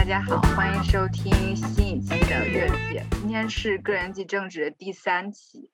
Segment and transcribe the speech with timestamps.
[0.00, 3.04] 大家好，欢迎收听新一期的月姐。
[3.20, 5.70] 今天是个人及政治的第三期。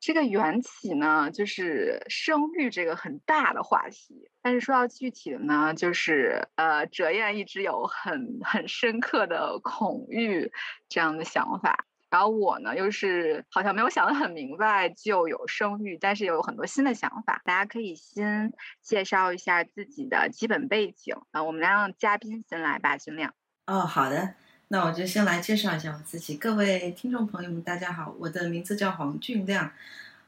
[0.00, 4.28] 这个缘起呢，就是生育这个很大的话题。
[4.42, 10.50] 但是说到具体的呢，就是呃，哲燕一直有很很深刻的恐育
[10.88, 11.86] 这样的想法。
[12.10, 17.42] 然后我呢，又是好像没有想得很明白就有生育，但是有很多新的想法。
[17.44, 18.52] 大家可以先
[18.82, 23.32] 介绍一下自己的基本背景啊，我们让嘉宾先来吧，尽量。
[23.68, 24.32] 哦，好的，
[24.68, 26.38] 那我就先来介绍一下我自己。
[26.38, 29.70] 各位听众朋友们，大家好，我的名字叫黄俊亮，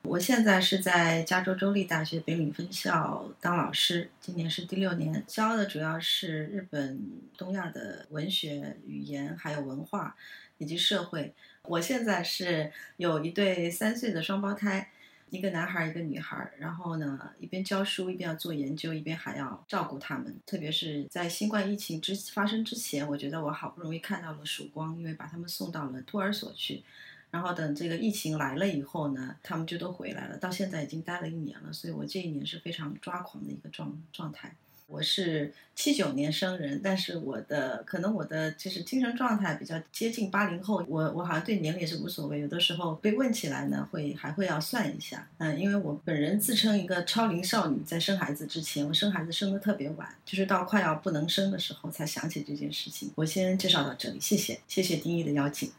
[0.02, 7.00] 我现在是在加州州立大学北岭分校当老师，今年是第六年，教的主要是日本
[7.38, 10.14] 东亚的文学、语言还有文化
[10.58, 11.32] 以及社会。
[11.62, 14.90] 我现在是有一对三岁的双胞胎，
[15.30, 16.50] 一个男孩一个女孩。
[16.58, 20.38] 然后呢，一边教书一边要做研究，一边还要照顾他们。
[20.44, 26.82] 特别是在新冠疫情之发生之前，我觉得我好不容易看到了曙光，因为把他们送到了托儿所去。
[27.30, 30.36] 然后等这个疫情来了以后呢，他们就都回来了。
[30.36, 34.54] 到现在已经待了一年了，所以我这一年是非常抓狂的一个状状态。
[34.90, 40.84] 我是七九年生人，但是我的可能我的就是精神状态比较接近八零后。
[40.88, 45.28] 我我好像对年龄也是无所谓，有的时候被问起来呢，会还会要算一下。
[45.38, 53.12] 嗯，因为我本人自称一个超龄少女，在生孩子之前，我生孩子生的特别晚，就是到快要不能生的时候才想起这件事情。
[53.14, 55.70] 我先介绍到这里，谢谢，谢谢丁一的邀请。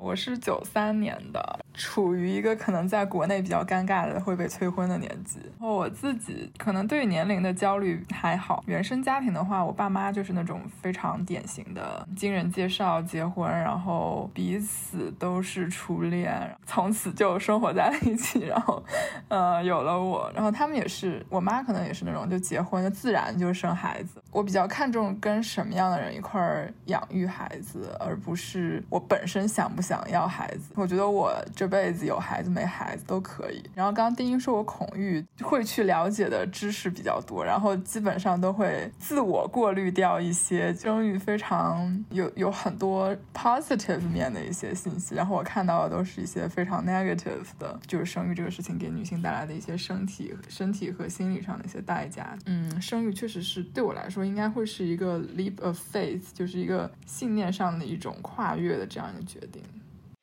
[0.00, 5.38] 我是九三年的，处于一个可能在国内比较尴尬的会被催婚的年纪。
[5.42, 8.64] 然后我自己可能对年龄的焦虑还好。
[8.66, 18.82] 原生家庭的话，我爸妈就是那种非常典型的经人介绍结婚，然后彼此都是初恋，从此就生活在了一起，然后，
[19.28, 20.32] 呃，有了我。
[20.34, 24.22] 然后他们也是，我妈可能也是那种就结婚就自然就生孩子。
[24.32, 29.89] 我比较看重跟什么样的人一块儿养育孩子，而不是我本身想不想。
[29.90, 33.60] 想要孩子，我觉得我这辈子有孩子没孩子都可以。
[33.74, 52.38] 然后刚刚丁一说我恐育，会去了解的知识比较多，然后基本上都会自我过滤掉一些生育非常有有很多 positive 面的一些信息，然后我看到的都是一些非常 negative 的，就是生育这个事情给女性带来的一些身体、身体和心理上的一些代价。
[52.46, 59.60] 嗯，生育确实是对我来说应该会是一个 leap of faith，就是一个信念上的一种跨越的这样一个决定。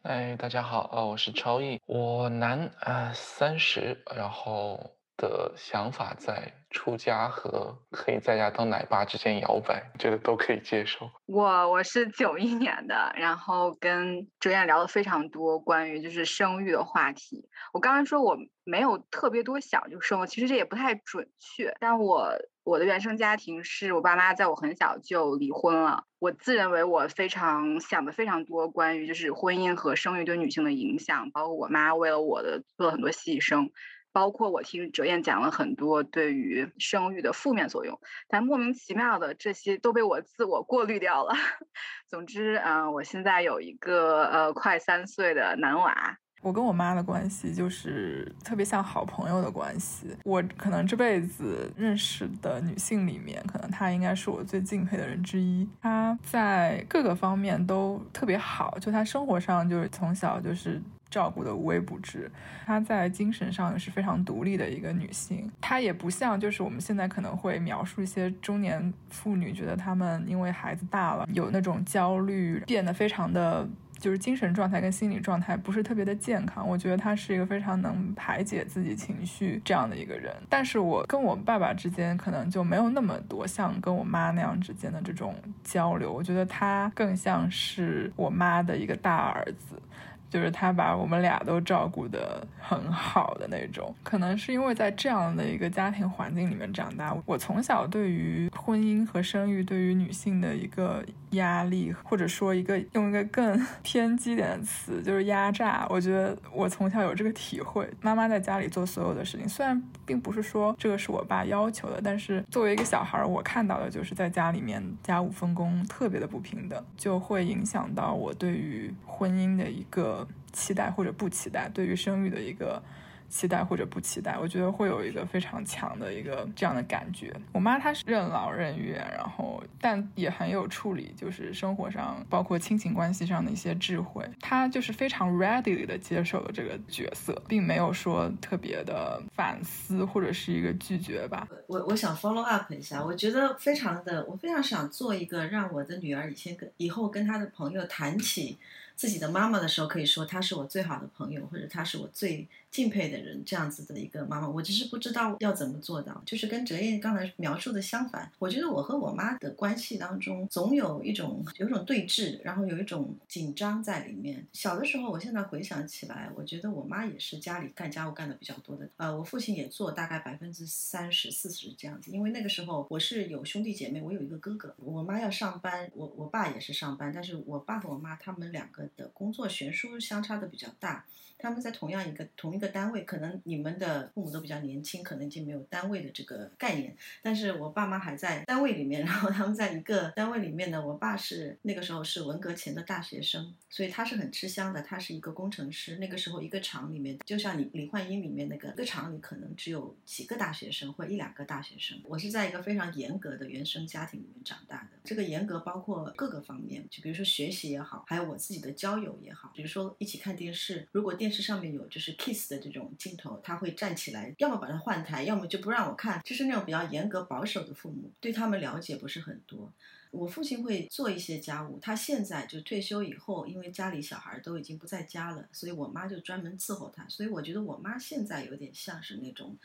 [0.07, 4.79] 哎，大家好，呃，我是超毅，我男，呃，三十，然后
[5.17, 11.11] 的想法在出家和可以在家当奶爸之间摇摆，觉得都可以接受。
[11.25, 17.49] 我我是九一年的，然后跟哲燕聊了非常多关于就是生育的话题。
[17.73, 22.31] 我刚刚说我没有特别多想就生了，其实这也不太准确，但我。
[22.67, 26.03] 我的原生家庭是我爸妈在我很小就离婚了。
[26.19, 33.71] 我自认为我非常想的非常多，关于就是婚姻和生育对女性的影响，包括我妈为了我的做了很多牺牲，
[34.11, 41.35] 包括我听哲燕讲了很多对于生育的负面作用，但莫名其妙的这些都被我自我过滤掉了。
[42.09, 46.17] 总之，嗯，我现在有一个呃快三岁的男娃。
[46.41, 50.15] 我跟我妈的关系就是特别像好朋友的关系。
[50.23, 55.67] 我可能这辈子认识的女性里面，可能她应该是我最敬佩的人之一。
[55.81, 62.31] 她在各个方面都特别好，就她生活上就是从小就是照顾的无微不至。
[62.65, 65.51] 她在精神上也是非常独立的一个女性。
[65.59, 73.67] 她也不像就是我们现在可能会描述一些中年妇女，觉得她们因为孩子大了有那种焦虑，变得非常的。
[73.99, 80.33] 就是精神状态跟心理状态不是特别的健康，我觉得他是一个非常能排解自己情绪这样的一个人。
[80.49, 89.81] 但是我跟我爸爸之间可能就没有那么多像跟我妈那样之间的这种交流，我觉得他更像是我妈的一个大儿子。
[90.29, 105.87] 就是他把我们俩都照顾得很好的那种，可能是因为在这样的一个家庭环境里面长大，我从小对于婚姻和生育对于女性的一个压力，或者说一个用一个更 偏激点的词，就是压榨。
[105.89, 107.87] 我觉得我从小有这个体会。
[108.01, 120.16] 妈妈在家里做所有的事情，虽然并不是说这个是我爸要求的，但是作为一个小孩，我看到的就是在家里面家务分工特别的不平等，就会影响到我对于婚姻的一个。
[120.53, 122.81] 期待或者不期待，对于生育的一个
[123.29, 127.33] 期待或者不期待，我觉得会有一个非常强的一个这样的感觉。
[127.51, 134.23] 我妈她是任劳任怨，然后但也很有处理，就是生活上包括亲情关系上的一些智慧。
[134.39, 141.45] 她就是非常 readily 的接受了这个角色，并没有说特别的反思或者是一个拒绝吧。
[141.67, 148.57] 我我想 follow up 一下，我觉得非常的，我非常想做一个让我的女儿以前跟以后跟她的朋友谈起。
[148.97, 152.47] 自己的妈妈的时候，可以说她是我最好的朋友，或者她是我最
[152.77, 154.47] 敬佩的人，这样子的一个妈妈。
[154.47, 158.31] 我只是不知道要怎么做到，就是跟哲燕刚才描述的相反。
[158.37, 164.45] 我觉得我和我妈的关系当中，总有一种有一种对峙，然后有一种紧张在里面。
[164.53, 168.87] 小的时候，我现在回想起来，我觉得我妈也是家里干家务干的比较多的。
[168.97, 178.87] 呃，我父亲也做大概百分之三十四十这样子，因为那个时候我是有兄弟姐妹，我有一个哥哥，我妈要上班，我我爸也是上班，但是我爸和我妈他们两个。
[178.95, 181.05] 的工作悬殊相差的比较大，
[181.37, 219.73] 他们在同样一个同一个单位，可能你们的父母都比较年轻，可能已经没有单位的这个概念，但是我爸妈还在单位里面，然后他们在一个单位里面呢，我爸是那个时候是文革前的大学生，所以他是很吃香的，他是一个工程师，那个时候一个厂里面，就像你李焕英里面那个一个厂里可能只有几个大学生或一两个大学生，我是在一个非常严格的原生家庭里面长大的，这个严格包括各个方面，就比如说学习也好，还有我自己的交友也好，比如说一起看电视，如果电视上面有就是 kiss 的这种镜头，他会站起来，要么把它换台，要么就不让我看，就是那种比较严格保守的父母，对他们了解不是很多。
[220.11, 227.05] 我父亲会做一些家务，他现在就退休以后，因为家里小孩都已经不在家了，所以我妈就专门伺候他。
[227.09, 229.57] 所以我觉得我妈现在有点像是那种，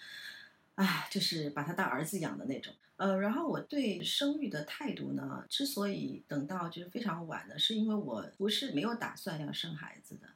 [0.75, 2.75] 哎，就是把他当儿子养的那种。
[2.97, 10.27] 呃，然后我对生育的态度呢，之所以等到就是非常晚呢，是因为我不是没有打算要生孩子的，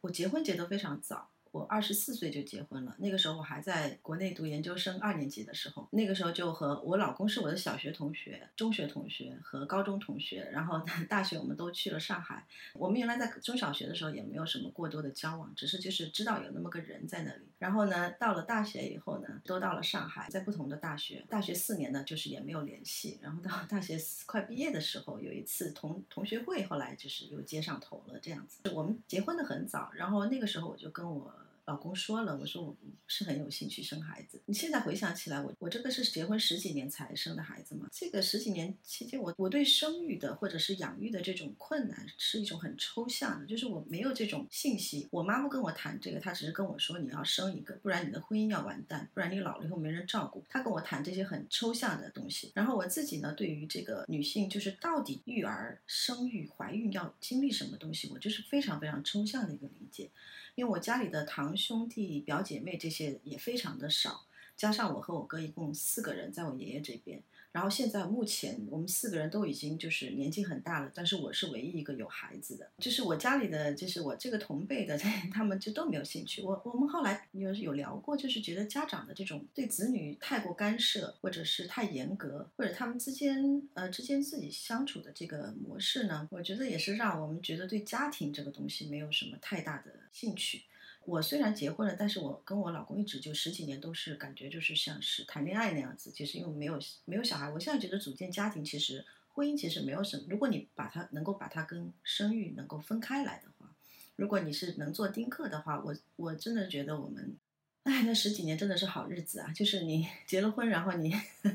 [0.00, 1.30] 我结婚结得非常早。
[1.54, 12.44] 我二十四岁就结婚了，那个时候我还在国内读研究生二年级的时候，那个时候就和我老公是我的小学同学、中学同学和高中同学，然后 大学我们都去了上海。
[12.72, 17.44] 我们原来在中小学的时候也没有什么过多的交往，只是就是知道有那么个人在那里。
[17.60, 23.20] 然后呢，到了大学以后呢，都到了上海，在不同的大学，大学四年呢就是也没有联系。
[23.22, 23.96] 然后到大学
[24.26, 28.68] 快毕业的时候，有一次同同学会，后来就是又接上头了这样子。
[28.72, 31.32] 我们结婚的很早，然后那个时候我就跟我。
[31.66, 32.76] 老公说了，我说我
[33.06, 34.38] 是很有兴趣生孩子。
[34.44, 37.88] 你现在回想起来，我我这个是结婚十几年才生的孩子嘛？
[37.90, 45.08] 这个十几年期间，我我对生育的或者是养育的这种困难是一种很抽象的，就是我没有这种信息。
[45.10, 50.44] 我妈不跟我谈这个，她只是跟我说你要生一个，不然你的婚姻要完蛋，不然你老了以后没人照顾。
[50.50, 52.52] 她跟我谈这些很抽象的东西。
[52.54, 60.10] 然后我自己呢，对于这个女性，就是到底育儿、生育、怀孕要经历什么东西，我就是非常非常抽象的一个理解。
[60.54, 67.22] 因为我家里的堂兄弟、表姐妹这些也非常的少，加上我和我哥一共四个人在我爷爷这边。
[67.54, 74.98] 然后现在目前我们四个人都已经就是年纪很大了，但是我是唯一一个有孩子的，就是我家里的，就是我这个同辈的，
[75.32, 76.42] 他们就都没有兴趣。
[76.42, 90.62] 我我们后来有有聊过，就是觉得家长的这种对子女太过干涉，或者是太严格，或者他们之间呃之间自己相处的这个模式呢，我觉得也是让我们觉得对家庭这个东西没有什么太大的兴趣。
[91.06, 97.50] 我虽然结婚了，但是我跟我老公一直就十几年都是感觉就是像是谈恋爱那样子，其实因为没有没有小孩。
[97.50, 103.74] 我现在觉得组建家庭其实婚姻其实没有什么，如果你把它能够把它跟生育能够分开来的话，
[104.16, 107.36] 如果你是能做丁克的话，我我真的觉得我们，
[107.82, 109.52] 哎，那十几年真的是好日子啊！
[109.52, 111.14] 就是你 结了婚，然后你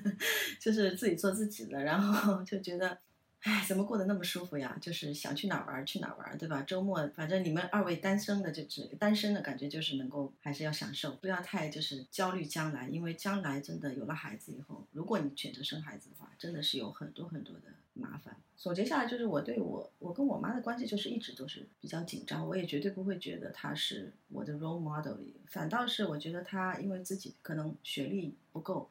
[0.60, 3.00] 就是自己做自己的，然后就觉得。
[3.42, 4.78] 哎，怎么过得那么舒服呀？
[4.82, 6.62] 就是想去哪儿玩去哪儿玩，对吧？
[6.64, 18.36] 周末反正你们二位单身的，就是单身的感觉，就是能够还是要享受，不要太就是焦虑将来，因为将来真的有了孩子以后，如果你选择生孩子的话，真的是有很多很多的麻烦。
[18.58, 25.16] 总结下来就是我对我我跟我妈的关系就是一直都是比较紧张，我也绝对不会觉得她是我的 role model，
[25.48, 28.90] 反倒是我觉得她因为自己可能学历不够，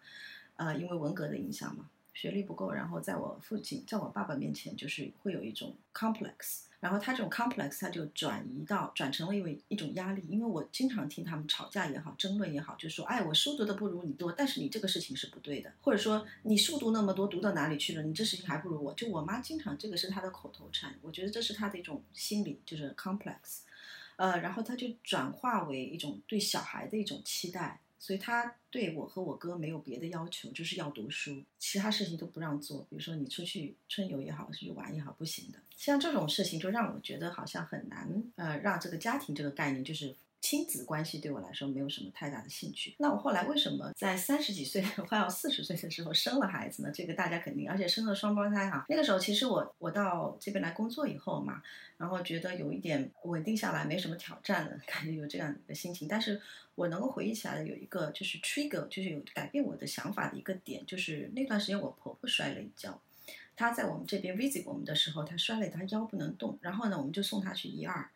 [0.57, 1.91] 呃，因为文革的影响嘛。
[2.21, 18.03] 学历不够，然后在我父亲、在我爸爸面前，就是会有一种 complex，然后他这种 complex，他就转移到转成了一为一种压力，因为我经常听他们吵架也好，争论也好，就说，哎，我书读的不如你多，但是你这个事情是不对的，或者说你书读那么多，读到哪里去了？
[18.03, 18.93] 你这事情还不如我。
[18.95, 23.61] 就我妈经常这个是她的口头禅，我觉得这是她的一种心理，就是 complex，
[24.17, 27.79] 呃，然后他就转化为一种对小孩的一种期待。
[27.99, 32.87] 所以他对我和我哥没有别的要求，就是要读书，其他事情都不让做。
[32.89, 35.59] 比如说你出去春游也好，出去玩也好，不行的。
[35.77, 42.95] 像这种事情就让我觉得好像很难，呃，让这个家庭这个概念就是亲子关系对我来说没有什么太大的兴趣。
[42.99, 46.91] 那我后来为什么在三十几岁 快要四十岁的时候生了孩子呢？
[46.93, 48.85] 这个大家肯定，而且生了双胞胎哈。
[48.89, 51.63] 那个时候其实我我到这边来工作以后嘛，
[51.97, 56.07] 然后觉得有一点稳定下来没什么挑战了，感觉有这样的心情。
[56.09, 56.41] 但是
[56.79, 63.01] 我能够回忆起来的有一个就是 trigger，就是有改变我的想法的一个点，就是那段时间我婆婆摔了一跤。
[63.57, 66.57] 她在我们这边 visit 我们的时候，她摔了，她腰不能动。
[66.63, 68.09] 然后呢，我们就送她去一二。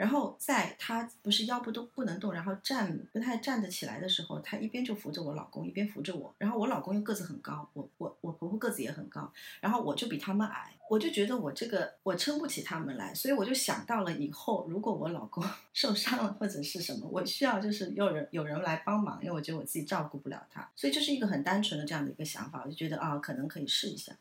[0.00, 6.34] 然后在她不是腰部都不能动，然后站不太站得起来的时候，她一边就扶着我老公，一边扶着我。
[6.38, 9.30] 然后我老公又个子很高，我我我婆婆个子也很高，
[9.60, 24.14] 然后我就比他们矮，我就觉得我这个我撑不起他们来，所以我就想到了以后如果我老公 受伤了或者是什么，我需要就是有人有人来帮忙，因为我觉得我自己照顾不了他，所以这是一个很单纯的这样的一个想法，我就觉得啊，可能可以试一下。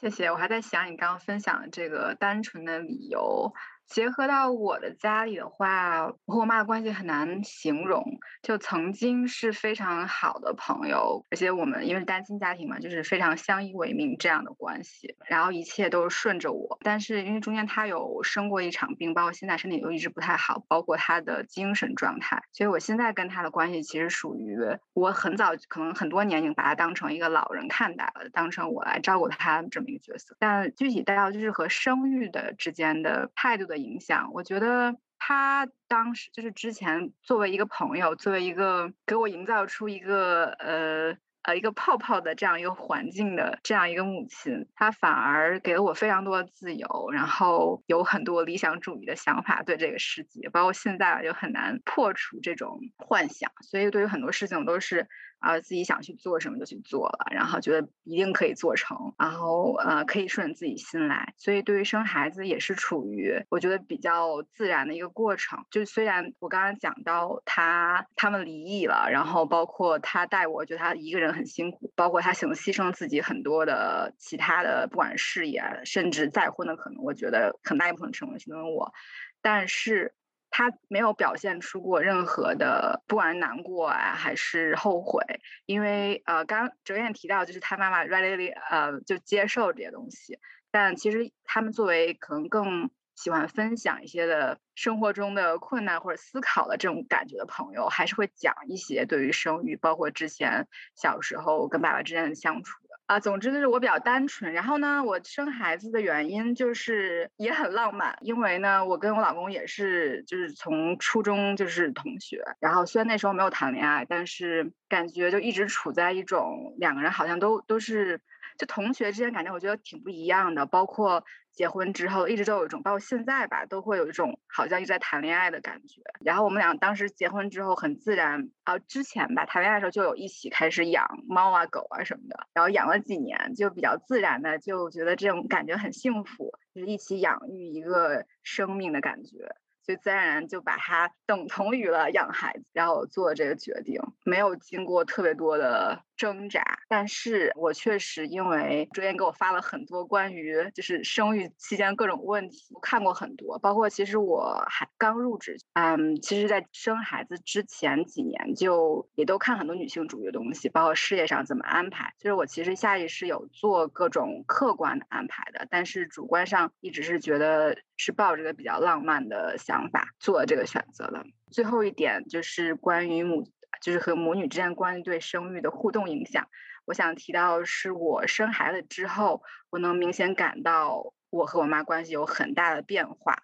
[0.00, 3.52] 谢谢，我还在想你刚刚分享的这个单纯的理由。
[3.90, 8.04] 结合到我的家里的话，我和我妈的关系很难形容。
[8.40, 15.16] 就曾经是非常好的朋友，而且我们因为是单亲家庭嘛，就是非常相依为命这样的关系。
[15.26, 22.40] 然后一切都是顺着我，但是因为中间他有生过一场病，包括现在身体都一直不太好，包括他的精神状态。
[22.52, 24.56] 所以我现在跟他的关系其实属于
[24.94, 30.36] 我很早可能很多年已经把他当成一个老人看待了，当成我来照顾他这么一个角色。
[30.38, 33.79] 但具体到就是和生育的之间的态度的。
[33.80, 55.08] 影响，我觉得他当时就是之前作为一个朋友，作为一个给我营造出一个呃呃一个泡泡的这样一个环境的这样一个母亲，他反而给了我非常多的自由，然后有很多理想主义的想法对这个世界，包括现在就很难破除这种幻想，所以对于很多事情我都是。
[55.40, 61.34] 啊，自己想去做什么就去做了，然后觉得一定可以做成，然后呃可以顺自己心来。
[61.38, 65.64] 所以对于生孩子也是处于我觉得比较自然的一个过程。
[65.70, 78.92] 就虽然我刚刚讲到他他们离异了，然后包括他带我，觉得他一个人很辛苦，包括他想牺牲自己很多的其他的，不管事业，甚至再婚的可能，我觉得很大一部分成为是因为我，
[79.40, 80.14] 但是。
[80.60, 85.24] 他没有表现出过任何的，不管是难过啊，还是后悔，
[85.64, 90.38] 因为呃，刚哲燕提到，就是他妈妈 readily 呃就接受这些东西，
[90.70, 102.76] 但其实他们作为可能更喜欢分享一些的生活中的困难或者思考的这种感觉的朋友，还是会讲一些对于生育，包括之前小时候跟爸爸之间的相处。
[103.10, 104.52] 啊，总之就是我比较单纯。
[104.52, 112.40] 然后呢，我生孩子的原因就是也很浪漫，因为呢，我跟我老公也是就是从初中就是同学。
[112.60, 118.20] 然后虽然那时候没有谈恋爱，但是感觉就一直处在一种两个人好像都都是。
[118.58, 120.66] 就同学之间感觉，我觉得挺不一样的。
[120.66, 121.24] 包括
[121.60, 126.00] 结婚之后，一直都有一种，包括现在吧，都会有一种好像一直在谈恋爱的感觉。
[126.24, 139.54] 然后我们俩当时结婚之后很自然啊，之前吧谈恋爱的时候就有一起开始养猫啊狗啊什么的，然后养了几年，就比较自然的就觉得这种感觉很幸福，就是一起养育一个生命的感觉。
[139.90, 146.62] 所以自然而然就把它等同于了养孩子，然后做这个决定，没有经过特别多的挣扎。
[146.88, 162.14] 但是我确实因为卓燕给我发了很多关于就是生育期间各种问题，我看过很多，包括其实我还刚入职，嗯，其实在生孩子之前几年就也都看很多女性主义的东西，包括事业上怎么安排。
[162.18, 169.56] 就是我其实下意识有做各种客观的安排的，但是主观上一直是觉得是抱着个比较浪漫的。
[169.58, 173.44] 想法做这个选择的最后一点就是关于母，
[173.82, 176.48] 就是和母女之间关于对生育的互动影响。
[176.86, 183.42] 我想提到是我生孩子之后，我能明显感到我和我妈关系有很大的变化。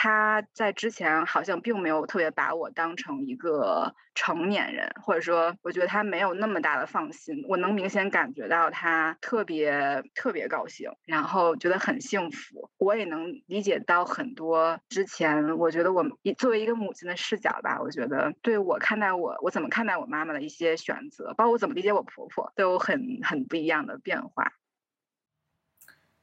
[0.00, 7.44] 他在之前好像并没有特别把我当成一个成年人，或者说，我觉得他没有那么大的放心。
[7.48, 12.70] 我能明显感觉到他特别特别高兴，然后觉得很幸福。
[12.78, 24.52] 我也能理解到很多之前，我觉得我作为一个母亲的视角吧，我觉得对我看待我，我怎么看待我妈妈的一些选择，包括我怎么理解我婆婆，都有很很不一样的变化。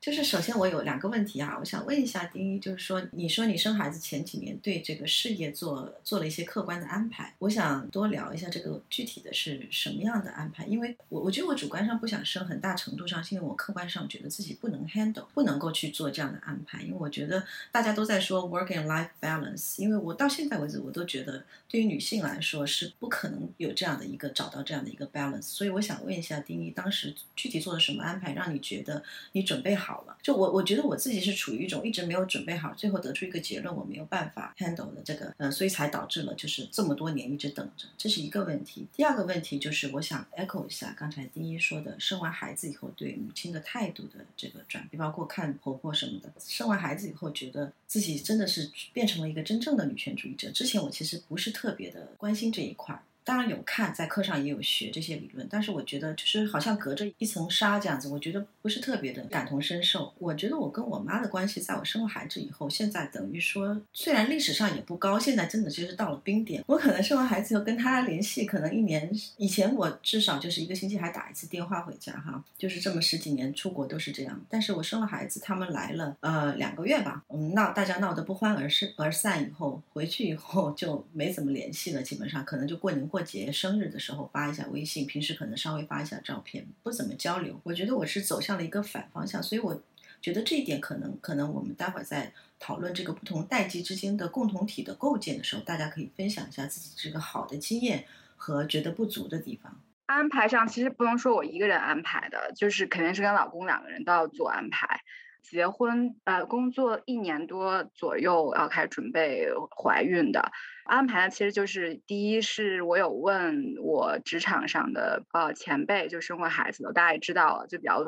[0.06, 10.64] 就是首先我有两个问题啊，我想问一下丁一，就是说你说你生孩子前几年对这个事业做做了一些客观的安排，我想多聊一下这个具体的是什么样的安排？
[10.68, 29.95] 因为我我觉得我主观上不想生，很大程度上是因为我客观上觉得自己不能 handle，不能够去做这样的安排，因为我觉得大家都在说 work and life balance，因为我到现在为止我都觉得对于女性来说是不可能有这样的一个找到这样的一个 balance，所以我想问一下丁一，当时具体做了什么安排，让你觉得你准备好？
[30.22, 38.88] 就我我觉得我自己是处于一种一直没有准备好，最后得出一个结论我没有办法 handle 的这个，呃，所以才导致了就是这么多年一直等着，这是一个问题。
[38.94, 46.32] 第二个问题就是我想 echo 一下刚才丁一说的，生完孩子以后对母亲的态度的这个转变，包括看婆婆什么的。
[46.40, 50.50] 生完孩子以后觉得自己真的是变成了一个真正的女权主义者。
[50.52, 53.00] 之前我其实不是特别的关心这一块。
[53.26, 60.14] 当然有看，在课上也有学这些理论，但是我觉得就是好像隔着一层纱这样子，我觉得不是特别的感同身受。
[60.20, 66.64] 我觉得我跟我妈的关系，在我生了孩子以后，现在等于说，虽然历史上也不高，现在真的就是到了冰点。
[66.68, 74.40] 我可能生完孩子以后跟她联系，可能一年以前我至少就是一个星期还打一次电话回家哈，就是这么十几年出国都是这样。
[74.48, 83.10] 但是我生了孩子，他们来了呃两个月吧，我们闹大家闹得不欢而是而散以后，回去以后就没怎么联系了，基本上可能就过年。
[83.15, 87.58] 过过节、生日的时候发一下微信，平时可能稍微发一下照片，不怎么交流。
[87.64, 89.82] 我觉得我是走向了一个反方向，所以我
[90.22, 98.04] 觉得这一点可能，可能我们待会儿在讨论这个不同代际之间的共同体的构建的时候，大家可以分享一下自己这个好的经验
[98.36, 99.80] 和觉得不足的地方。
[100.08, 105.00] 安排上其实不能说我一个人安排的，就是肯定是跟老公两个人都要做安排。
[105.42, 109.48] 结婚呃，工作一年多左右要开始准备
[109.82, 110.52] 怀孕的
[110.86, 118.06] 安排呢，其实就是第一是我有问我职场上的呃前辈，就生过孩子的，大家也知道，就比较。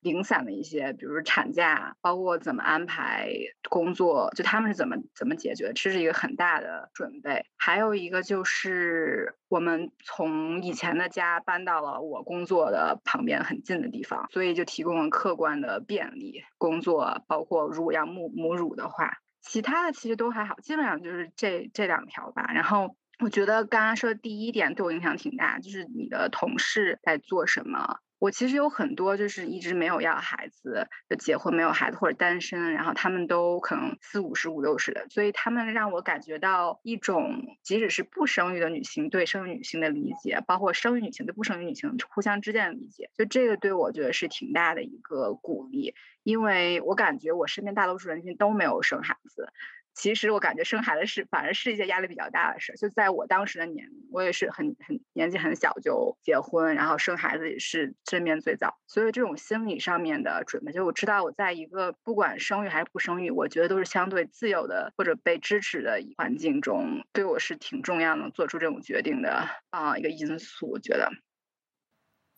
[0.00, 3.28] 零散的一些，比如产假，包括怎么安排
[3.68, 7.44] 工作，就他们是怎么怎么解决，这是一个很大的准备。
[7.58, 16.44] 还有一个就是我们从以前的家搬到了我工作的旁边很近的地方，所以就提供了客观的便利。
[16.56, 22.50] 工作包括如果要母母乳的话，其他的其实都还好，基本上就是这这两条吧。
[22.54, 27.98] 然后我觉得刚刚说的第一点对我影响挺大，就是你的同事在做什么。
[28.20, 49.48] 我其实有很多就是一直没有要孩子的结婚没有孩子或者单身，然后他们都可能四五十五六十的，所以他们让我感觉到一种即使是不生育的女性对生育女性的理解，包括生育女性对不生育女性互相之间的理解，就这个对我觉得是挺大的一个鼓励，因为我感觉我身边大多数人群都没有生孩子。
[49.94, 52.72] 其实我感觉生孩子是反而是一件压力比较大的事。
[52.76, 58.78] 就在我当时的年龄，我也是很很年纪很小就结婚，然后生孩子也是身边最早。
[58.86, 70.70] 所以这种心理上面的准备，就我知道我在一个不管生育还是不生育，我觉得都是相对自由的或者被支持的环境中，对我是挺重要的，做出这种决定的啊一个因素。
[70.70, 71.10] 我觉得，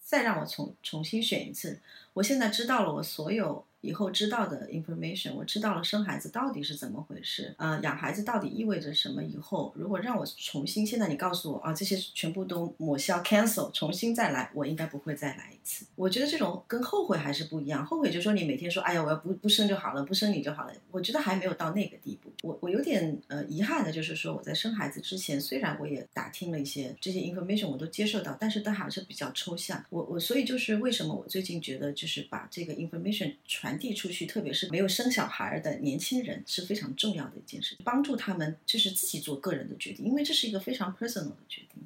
[0.00, 1.80] 再让我重重新选一次，
[2.14, 3.66] 我现在知道了我所有。
[3.82, 9.22] 以后知道的 information，我知道了生孩子到底是怎么回事，呃，养孩子到底意味着什么？
[9.22, 15.84] 以后如果让我重新，现在你告诉我啊，这些全部都抹消 cancel，重新再来，我应该不会再来一次。
[15.96, 17.84] 我觉得这种跟后悔还是不一样。
[17.84, 20.72] 后悔就说你每天说，哎呀，我要不不生就好了，不生你就好了。
[20.92, 22.30] 我觉得还没有到那个地步。
[22.44, 29.84] 我我有点呃遗憾的就是说，我在生孩子之前，虽然我也打听了一些这些 information，我都接受到，但是都还是比较抽象。
[29.90, 33.71] 我我所以就是为什么我最近觉得就是把这个 information 传。
[33.72, 41.82] 传递出去，特别是没有生小孩的年轻人是非常重要的一件事，帮助他们就是自己做个人的决定，因为这是一个非常 personal 的决定。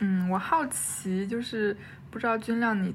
[0.00, 1.74] 嗯，我好奇，就是
[2.10, 2.94] 不知道君亮你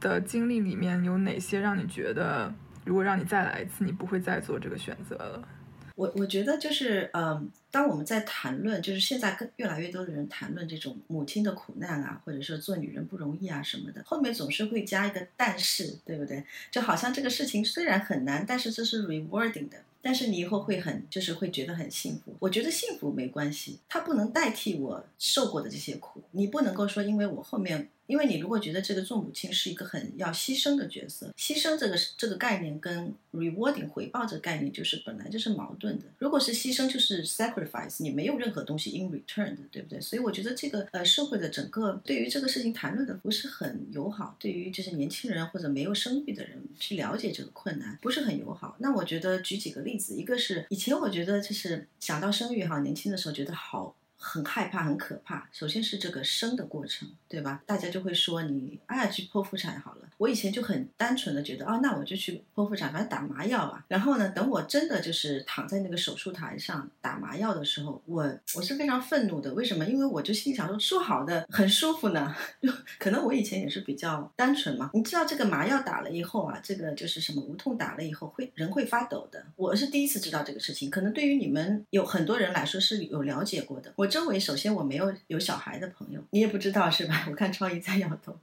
[0.00, 2.50] 的经历里面有哪些让你觉得，
[2.86, 5.46] 如果让你再来一次，你不会再做这个选择了。
[5.96, 16.44] 我我觉得就是，嗯，当我们在谈论，就是现在跟越来越多的人谈论这种母亲的苦难啊，或者说做女人不容易啊什么的，后面总是会加一个但是，对不对？
[16.70, 22.34] 就好像这个事情虽然很难，但是这是 rewarding 的，但是你以后会很，就是会觉得很幸福。
[22.40, 26.22] 我觉得幸福没关系，它不能代替我受过的这些苦。
[26.32, 27.88] 你不能够说，因为我后面。
[28.06, 36.04] 因为你如果觉得这个做母亲是一个很要牺牲的角色，牺牲这个这个概念跟 rewarding 回报这个概念就是本来就是矛盾的。
[36.18, 40.00] 如果是牺牲就是 sacrifice，你没有任何东西 in return 的，对不对？
[40.00, 48.76] 所以我觉得这个呃社会的整个对于这个事情谈论的不是很友好，对于就是年轻人或者没有生育的人去了解这个困难不是很友好。
[48.80, 53.96] 那我觉得举几个例子，一个是以前我觉得就是想到生育哈，年轻的时候觉得好。
[54.24, 55.46] 很害怕，很可怕。
[55.52, 57.62] 首先是这个生的过程，对吧？
[57.66, 60.08] 大家就会说你，哎，去剖腹产好了。
[60.16, 63.84] 我以前就很单纯的觉得，哦，那我就去剖腹产，反正打麻药吧。
[63.86, 68.22] 然后呢，等我真的就是躺在那个手术台上打麻药的时候，我
[68.56, 69.52] 我是非常愤怒的。
[69.52, 69.84] 为什么？
[69.84, 72.34] 因为我就心想说，说好的很舒服呢？
[72.98, 74.90] 可能我以前也是比较单纯嘛。
[74.94, 79.44] 你知道这个麻药打了以后啊，这个就是什么无痛打了以后会人会发抖的。
[79.56, 83.92] 我是第一次知道这个事情，可能对于你们有很多人来说是有了解过的。
[83.96, 84.13] 我。
[84.14, 87.26] 周围首先我没有有小孩的朋友，你也不知道是吧？
[87.28, 88.38] 我看超姨在摇头。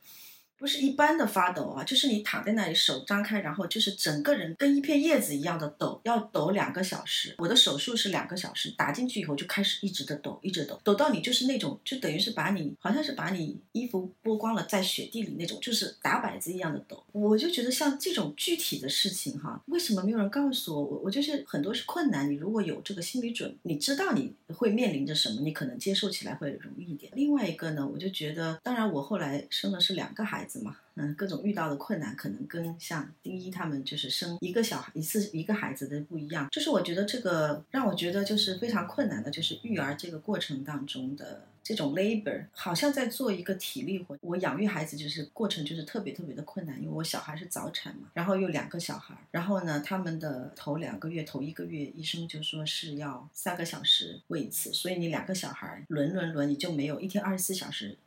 [0.62, 7.34] 不是一般的发抖啊，就是你躺在那里手张开，然后就是整个人跟一片叶子一样的抖，要抖两个小时。
[7.40, 17.04] 我的手术是两个小时，打进去以后就开始一直的抖，一直抖，抖到你就是那种，就等于是把你好像是把你衣服剥光了，在雪地里那种，就是打摆子一样的抖。
[17.12, 20.84] 我就觉得像这种具体的事情哈，为什么没有人告诉我？
[20.84, 22.30] 我我就是很多是困难。
[22.30, 27.12] 你如果有这个心理准，你知道你会面临着什么，你可能接受起来会容易一点。
[27.16, 30.51] 另外一个呢，我就觉得，当然我后来生的是两个孩子。
[30.60, 44.18] 嘛，嗯，各种遇到的困难可能跟像丁一他们就是生一个小孩一次一个孩子的不一样，就是我觉得这个让我觉得就是非常困难的，就是育儿这个过程当中的这种 labor，好像在做一个体力活。
[44.22, 57.98] 我养育孩子就是过程就是特别特别的困难，因为我小孩是早产嘛，然后有两个小孩，然后呢，他们的头两个月头一个月医生就说是要三个小时喂一次，所以你两个小孩轮轮轮，你就没有一天二十四小时。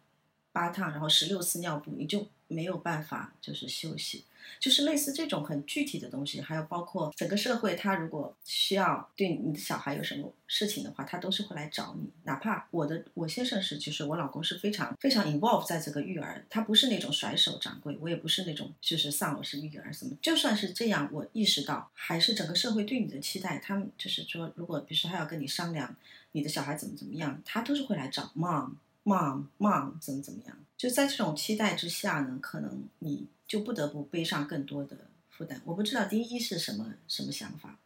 [0.53, 4.25] 八趟，然后十六次尿布，你就没有办法就是休息，
[4.61, 12.11] 就是类似这种很具体的东西，还有包括整个社会，他如果需要对你的小孩有什么事情的话，他都是会来找你。
[12.25, 20.17] 哪怕我的我先生是，就是我老公是非常非常 involve 在这个育儿，他不是那种甩手掌柜，我也不是那种就是丧偶式育儿什么。
[20.21, 25.97] 就算是这样，我意识到还是整个社会对你的期待，他们就是说，如果比如说他要跟你商量
[26.33, 28.73] 你的小孩怎么怎么样，他都是会来找 mom。
[29.05, 30.57] Mom mom 怎么怎么样？
[30.77, 34.97] 就在这种期待之下呢，可能你就不得不背上更多的
[35.29, 35.61] 负担。
[35.65, 37.79] 我不知道丁一是什么什么想法。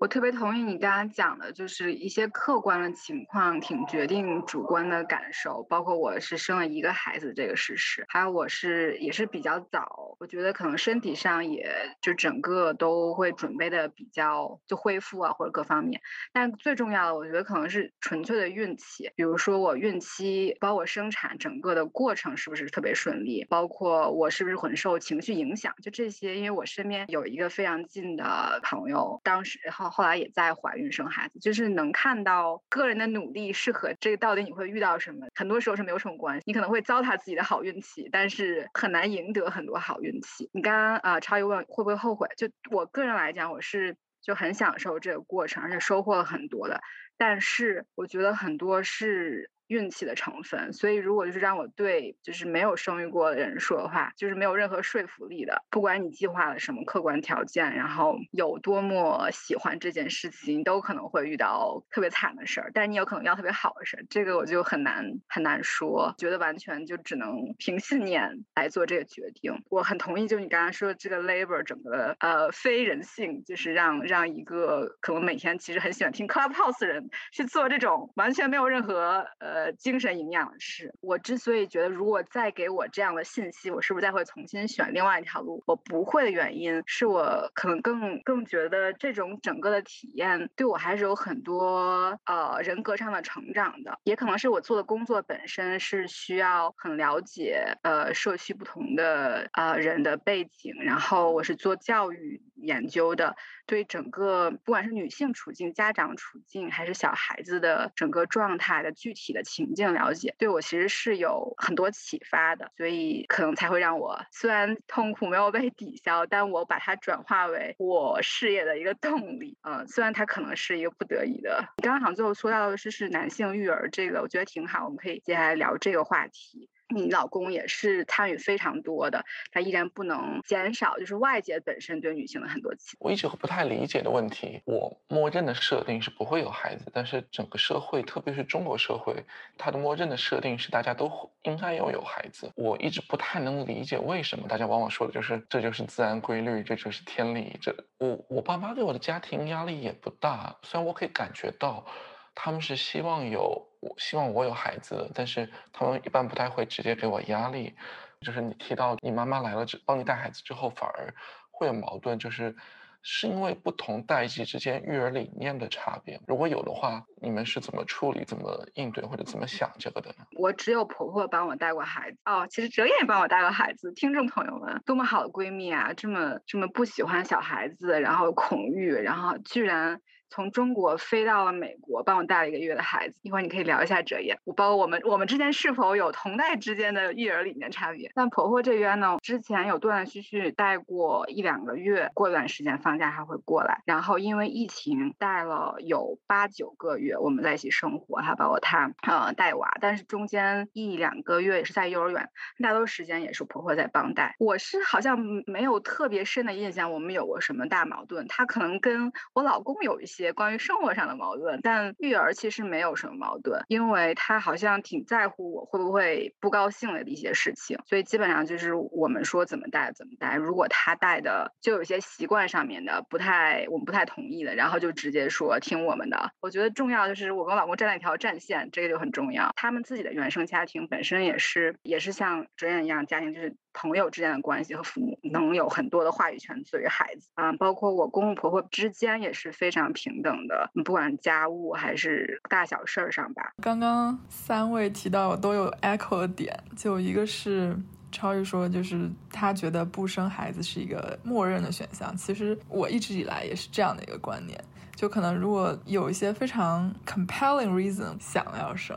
[0.00, 16.00] 我特别同意你刚刚讲的，就是一些客观的情况挺决定主观的感受，包括我是生了一个孩子这个事实，还有我是也是比较早，我觉得可能身体上也就整个都会准备的比较就恢复啊或者各方面，
[16.32, 29.60] 但最重要的我觉得可能是纯粹的运气，比如说我孕期包括生产整个的过程是不是特别顺利，包括我是不是很受情绪影响，就这些，因为我身边有一个非常近的朋友，当时。
[29.90, 36.42] 后来也在怀孕生孩子，就是能看到个人的努力是和这个到底你会遇到什么，很多时候是没有什么关系。
[36.46, 40.48] 你可能会糟蹋自己的好运气，但是很难赢得很多好运气。
[40.52, 42.28] 你刚刚啊，超一问会不会后悔？
[42.36, 46.80] 就我个人来讲，我是就很享受这个过程，而且收获了很多的。
[47.16, 49.50] 但是我觉得很多是。
[49.68, 55.62] 运气的成分，所以如果就是让我对就是没有生育过的人说的话，就是没有任何说服力的。
[55.70, 62.70] 不管你计划了什么客观条件，然后有多么喜欢这件事情，都可能会遇到特别惨的事儿。
[62.74, 66.14] 但是你有可能要特别好的事儿，这个我就很难很难说。
[66.18, 69.62] 觉得完全就只能凭信念来做这个决定。
[69.70, 79.53] 我很同意，就你刚刚说的这个 labor 整个呃非人性，就是让让一个可能每天其实很喜欢听 Clubhouse 的人去做这种完全没有任何呃。
[79.54, 85.62] 呃，精神营养师我之所以觉得，如果再给我这样的信息，我是不是再会重新选另外一条路？
[85.64, 109.42] 我不会的原因是我可能更更觉得这种整个的体验对我还是有很多呃人格上的成长的，也可能是我做的工作本身是需要很了解呃社区不同的呃人的背景，然后我是做教育研究的，对整个不管是女性处境、家长处境，还是小孩子的整个状态的具体的。
[109.44, 119.58] 情境了解对我其实是有很多启发的，所以可能才会让我虽然痛苦没有被抵消，但我把它转化为我事业的一个动力。
[119.62, 121.62] 嗯，虽然它可能是一个不得已的。
[121.76, 126.70] 你刚刚好像最后说到的是是男性育儿这个，我觉得挺好，我们可以接下来聊这个话题。
[126.88, 132.96] 你老公也是参与非常多的，他依然不能减少，就是外界本身对女性的很多期。
[133.00, 139.24] 我一直不太理解的问题，我默认的设定是不会有孩子，但是整个社会，特别是中国社会，
[139.56, 141.10] 它的默认的设定是大家都
[141.42, 142.52] 应该要有孩子。
[142.54, 147.56] 我一直不太能理解为什么大家往往说的就是这就是自然规律，这就是天理。
[147.60, 151.86] 这我我爸妈对我的家庭压力也不大，虽然我可以感觉到
[152.34, 153.70] 他们是希望有。
[153.84, 157.74] 我希望我有孩子，但是他们一般不太会直接给我压力。
[158.20, 161.14] 就是你提到你妈妈来了，之帮你带孩子之后，反而
[161.50, 162.56] 会有矛盾，就是
[163.02, 166.18] 是因为不同代际之间育儿理念的差别。
[166.26, 170.24] 如果有的话，你们是怎么处理、怎么应对或者怎么想这个的呢？
[170.38, 173.92] 我只有婆婆帮我带过孩子哦，其实哲也帮我带过孩子。
[173.92, 175.92] 听众朋友们，多么好的闺蜜啊！
[175.92, 180.00] 这么这么不喜欢小孩子，然后恐育，然后居然。
[180.34, 183.14] 从中国飞到了美国，帮我带了一个月的孩子。
[183.22, 188.10] 一会儿你可以聊一下哲言，我包括我们我们之间是否有同代之间的育儿理念差别。
[188.16, 193.80] 但婆婆这边呢，之前有断断续续带过一两个月，过段时间放假还会过来。
[193.86, 204.34] 然后因为疫情带了有八九个月，我们在一起生活，还包括她呃带娃，但是中间一两个月也是在幼儿园，大多时间也是婆婆在帮带。
[204.40, 205.16] 我是好像
[205.46, 208.26] 没有特别深的印象，我们有过什么大矛盾。
[208.26, 220.36] 她可能跟我老公有一些关于生活上的矛盾，但育儿其实没有什么矛盾，因为他好像挺在乎我会不会不高兴了的一些事情，所以基本上就是我们说怎么带怎么带。
[220.36, 226.30] 如果他带的就有些习惯上面的不太我们不太同意的，然后就直接说听我们的。
[226.40, 229.52] 我觉得重要就是我跟老公站在一条战线，这个就很重要。
[229.56, 243.52] 他们自己的原生家庭本身也是也是像哲言一样家庭，就是朋友之间的关系和父母能有很多的话语权对于孩子啊，包括我公公婆婆之间也是非常平等的，不管家务还是大小事儿上吧。
[243.60, 247.76] 刚刚三位提到都有 echo 的点，就一个是。
[248.16, 252.16] 超宇说，就是他觉得不生孩子是一个默认的选项。
[252.16, 254.56] 其实我一直以来也是这样的一个观念，
[254.94, 258.96] 就可能如果有一些非常 compelling reason 想要生。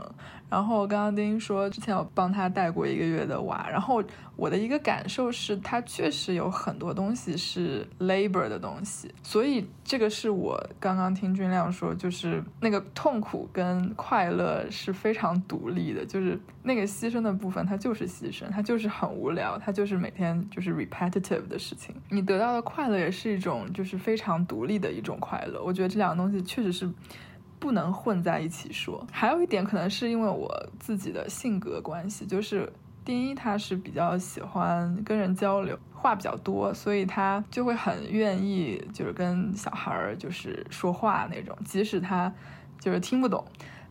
[0.49, 4.01] 然后刚刚丁说，之前我帮他带过一个月的娃，然后
[4.35, 26.89] 我的一个感受是，他确实有很多东西是 labor 的东西，所以这个是我刚刚听君亮说，就是那个痛苦跟快乐是非常独立的，就是那个牺牲的部分，它就是牺牲，它就是很无聊，它就是每天就是 repetitive 的事情，你得到的快乐也是一种就是非常独立的一种快乐，我觉得这两个东西确实是。
[27.59, 29.05] 不能混在一起说。
[29.11, 32.71] 还有一点，可能是因为我自己的性格关系，就是
[33.03, 42.31] 第一他是比较喜欢跟人交流，话比较多，所以他就会很愿意就是跟小孩儿就是说话那种，即使他
[42.79, 43.43] 就是听不懂。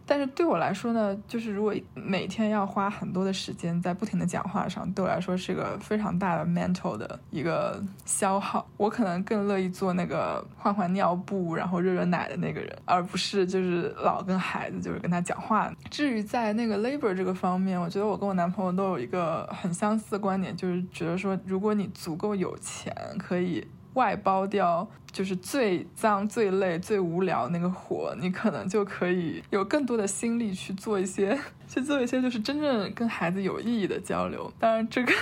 [0.06, 8.66] 但是对我来说呢，就是如果每天要花很多的时间在不停的讲话上，对我来说是个非常大的 mental 的一个消耗。
[8.76, 15.72] 我可能更乐意做那个换换尿布，然后热热奶的那个人，而不是就是老跟孩子就是跟他讲话。
[15.90, 23.66] 至于在那个 labor 这个方面，我觉得我跟我男朋友都有一个很相似的观点，就是觉得说，如果你足够有钱，可以。
[23.96, 34.52] 外包掉就是最脏、最累、最无聊那个活，你可能就可以有更多的心力去做一些，去做一些就是真正跟孩子有意义的交流。
[34.58, 35.12] 当然，这个。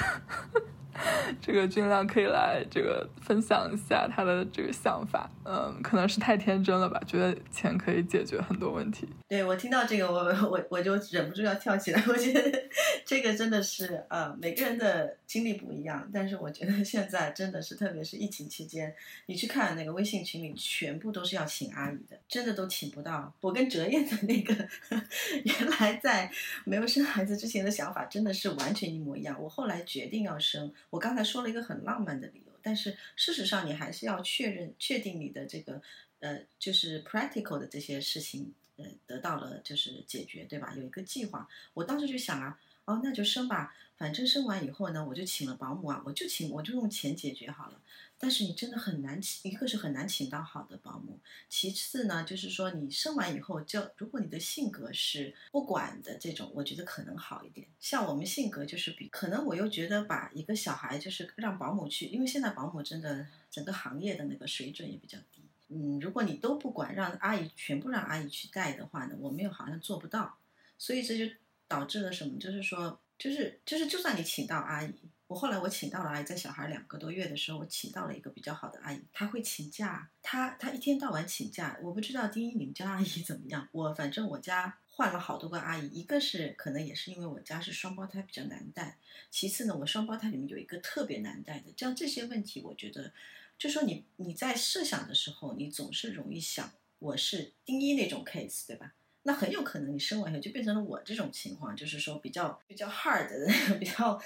[1.40, 9.09] 这个君亮可以来这个分享一下他的这个想法，嗯，可能是太天真了吧，觉得钱可以解决很多问题。
[9.28, 12.02] 对我听到这个，我我我就忍不住要跳起来。
[12.09, 12.62] 我觉得
[13.04, 18.94] 这个真的是，呃，每个人的经历不一样，但是我觉得现在真的是，特别是疫情期间，
[19.26, 23.33] 你去看那个微信群里，全部都是要请阿姨的，真的都请不到。
[23.40, 24.54] 我跟哲燕的那个
[25.44, 26.30] 原来在
[26.64, 29.37] 没有生孩子之前的想法，真的是完全一模一样。
[29.40, 30.72] 我后来决定要生。
[30.94, 35.83] 我刚才说了一个很浪漫的理由，但是事实上你还是要确认、确定你的这个
[36.20, 40.72] 呃，就是 practical 的这些事情，呃，得到了就是解决，对吧？
[40.76, 41.48] 有一个计划。
[41.74, 47.80] 我当时就想啊，哦，那就生吧，反正生完以后呢，我就请了保姆啊，我就请，我就用钱解决好了。
[48.18, 57.66] 但是你真的很难请，一个是很难请到好的保姆，其次呢，就是说你生完以后，就如果你的性格是不管的这种，我觉得可能好一点。
[57.81, 65.42] 像我们性格就是比，可能我又觉得把一个小孩就是让保姆去，因为现在保姆真的整个行业的那个水准也比较低。
[65.68, 70.38] 嗯，如果你都不管，让阿姨全部让阿姨去带的话呢，我们又好像做不到，
[70.79, 71.35] 所以这就
[71.68, 72.38] 导致了什么？
[72.38, 74.94] 就是说，就是就是，就算你请到阿姨。
[75.35, 81.77] 我后来我请到了阿姨，在小孩两个多月的时候，我请到了一个比较好的阿姨，她会请假，她她一天到晚请假。
[81.83, 88.97] 我不知道丁一你们家阿姨 怎么样，我反正我家换了好多个阿姨，一个是可能也是因为我家是双胞胎比较难带，
[89.29, 93.12] 其次呢，我双胞胎里面有一个特别难带的，像这些问题，我觉得
[93.59, 96.70] 就说你你在设想的时候，你总是容易想
[97.01, 98.94] 我是丁一那种 case，对吧？
[99.25, 104.23] 那很有可能你生完以后就变成了我这种情况，就是说比较比较 hard 的 比较。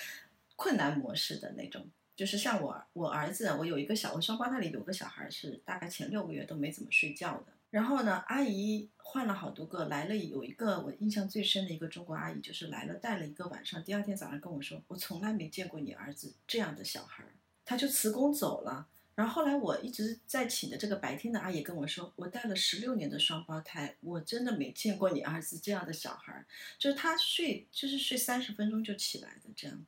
[0.58, 7.52] 困难模式的那种，就是像我我儿子，我有一个小我双胞胎里有个小孩是大概前六个月都没怎么睡觉的。
[7.70, 17.22] 然后呢，阿姨换了好多个，来了有一个我印象最深的一个中国阿姨，就是来了带了一个晚上，第二天早上跟我说，我从来没见过你儿子这样的小孩，
[17.64, 18.88] 他就辞工走了。
[19.14, 26.44] 然后后来我一直在请的这个白天的阿姨跟我说，我带了十六年的双胞胎，我真的没见过你儿子这样的小孩，
[26.78, 29.84] 就是他睡就是睡三十分钟就起来的这样。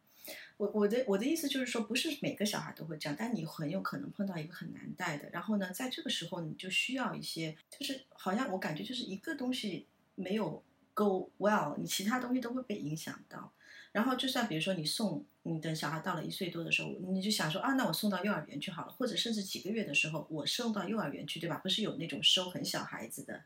[0.61, 5.27] 我我的我的意思就是说，不是每个小孩都会这样，但你很有可能碰到一个很难带的。
[5.31, 13.51] 然后呢，在这个时候你就需要一些，就是好像我感觉就是一个东西没有 go well，你其他东西都会被影响到。
[13.92, 21.57] 然后就算比如说你送你等小孩到了一岁多的时候，你就想说啊，那我送到幼儿园去好了，或者甚至几个月的时候我送到幼儿园去，对吧？
[21.62, 23.42] 不是有那种收很小孩子的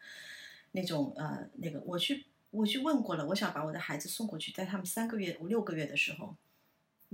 [0.72, 6.34] 那种呃那个，我去我去问过了，我想把我的孩子送过去，在他们三个月五六个月的时候。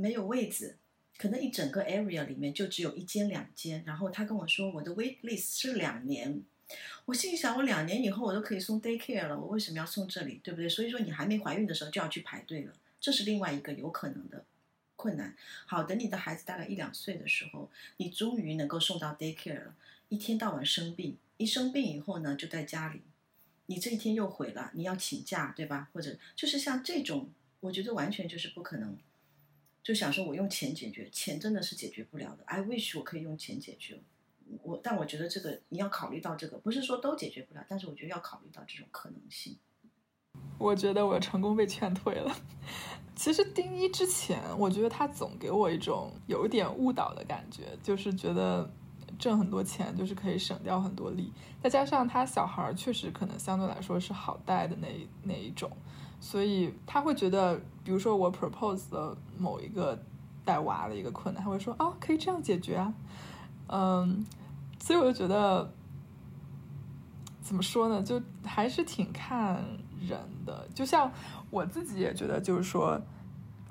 [0.01, 0.79] 没有位子，
[1.19, 3.85] 可能一整个 area 里面就只有一间两间。
[3.87, 6.43] 然后他跟我说，我的 wait list 是两年。
[7.05, 10.69] 我心里想，我两年以后我都可以送 daycare 了，我为什么要送这里，对不对？
[10.69, 14.45] 所以说你还没怀孕的时候就要去排队了，这是另外一个有可能的
[14.95, 15.37] 困难。
[15.67, 19.75] 好，等你的孩子大概一两岁的时候，你终于能够送到 daycare 了，
[20.09, 23.03] 一天到晚生病，一生病以后呢，就在家里，
[23.67, 25.91] 你这一天又毁了，你要请假，对吧？
[25.93, 28.97] 或者就是像这种，我觉得完全就是不可能。
[29.83, 32.45] 就想说，我用钱解决，钱真的是解决不了的。
[32.45, 34.01] I wish 我可以用钱解决，
[34.63, 39.59] 我但我觉得这个你要考虑到这个，不是说都解决不了，但是我觉得要考虑到这种可能性。
[40.59, 42.37] 我觉得我成功被劝退了。
[43.17, 48.71] 其实丁一之前，我觉得他总给我一种有一点误导的感觉，就是觉得
[49.19, 54.89] 挣很多钱就是可以省掉很多力，再加上他小孩确实可能相对来说是好带的那
[55.23, 55.71] 那一种。
[56.21, 59.99] 所以他会觉得，比如说我 propose 了某一个
[60.45, 62.93] 带娃的一个困难，他会说啊，可以这样解决啊，
[63.69, 64.25] 嗯，
[64.79, 65.73] 所以我就觉得，
[67.41, 69.65] 怎么说呢，就还是挺看
[70.07, 70.69] 人的。
[70.75, 71.11] 就像
[71.51, 73.01] 我自己也觉得，就是说，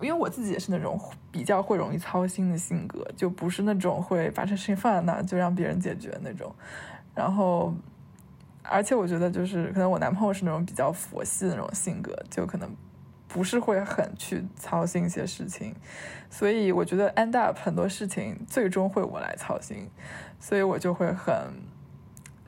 [0.02, 1.00] 因为我自己也是那种
[1.32, 6.54] 比较会容易操心的性格，就不是那种会把这事情放在那就让别人解决那种，
[7.14, 7.72] 然后。
[8.70, 12.70] 而且我觉得，就是可能我男朋友是那种比较佛系的那种性格，就可能
[13.28, 15.76] 不是会很去操心一些事情，
[16.30, 19.90] 所以我觉得 end up 很多事情最终会我来操心，
[20.40, 21.36] 所以我就会很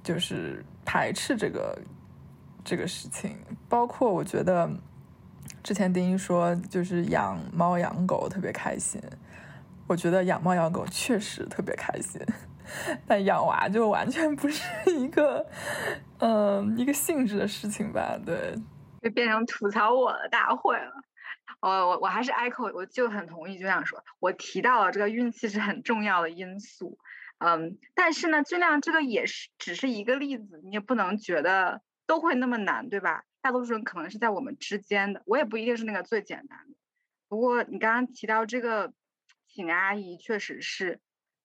[0.03, 1.77] 就是排斥这个
[2.63, 3.37] 这个事情。
[3.67, 4.69] 包括我觉得
[5.63, 9.01] 之前丁一说就是养猫养狗特别开心，
[9.87, 12.21] 我觉得养猫养狗确实特别开心。
[13.07, 15.45] 但养娃就完全不是一个，
[16.19, 18.17] 嗯，一个性质的事情吧？
[18.25, 18.55] 对，
[19.01, 20.93] 就变成吐槽我的大会了。
[21.59, 26.97] 我我我还是 echo，我就很同意，就想说，我提到了这个运气是很重要的因素。
[27.37, 33.23] 嗯，但是呢，尽量这个也是只是一个例子，你也不能觉得都会那么难，对吧？
[33.41, 36.75] 大多数人可能是在我们之间的，我也不一定是那个最简单的。
[37.27, 38.93] 不过你刚刚提到这个
[39.47, 40.99] 请阿姨，确实是。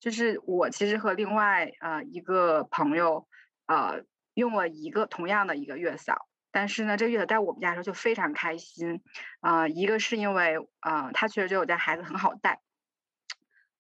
[0.07, 3.27] 就是我其实和另外呃一个朋友，
[3.67, 9.03] 呃用了一个同样的一个月嫂，但是呢这个月嫂在我们家的时候就非常开心，
[9.41, 12.61] 啊一个是因为啊他确实觉得我家孩子很好带，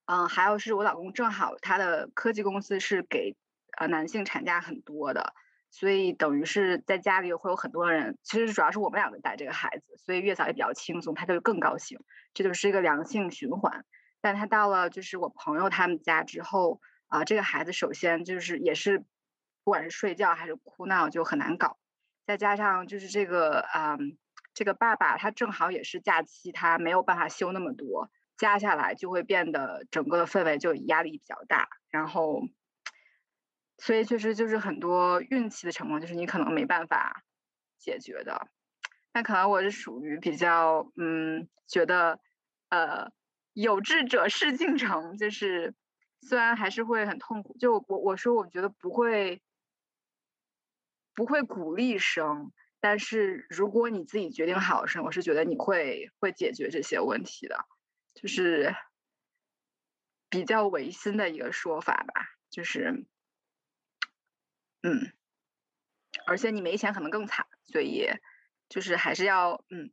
[0.06, 3.36] 嗯还有是我老公正好他的科技公司是给
[3.78, 5.32] 呃男性产假很多的，
[5.70, 12.00] 所以等于是在家里会有很多人，其实主要是我们两个带这个孩子，所以月嫂也比较轻松，他就更高兴，
[12.34, 13.84] 这就是一个良性循环。
[14.26, 18.98] 但他到了就是我朋友他们家之后啊，这个孩子首先就是也是，
[19.62, 21.78] 不管是睡觉还是哭闹就很难搞，
[22.26, 23.96] 再加上就是这个啊，
[24.52, 32.42] 这个爸爸他正好也是假期，他没有办法休那么多，加下来就会变得整个的氛围就压力比较大，然后，
[33.78, 37.22] 所以确实就是很多运气的成分，就是你可能没办法
[37.78, 38.48] 解决的。
[39.12, 42.18] 那可能我是属于比较嗯，觉得
[42.70, 43.14] 呃。
[43.57, 45.75] 有志者事竟成，就是
[46.21, 49.40] 虽然还是会很痛苦，就我我说我觉得不会
[51.14, 57.64] 不会鼓励生，但是如果你自己决定好生，我是觉得你会会解决这些问题的，
[58.12, 58.75] 就是
[60.29, 63.07] 比较违心的一个说法吧，就是
[64.83, 65.12] 嗯，
[66.27, 68.07] 而且你没钱可能更惨，所以
[68.69, 69.90] 就是还是要嗯。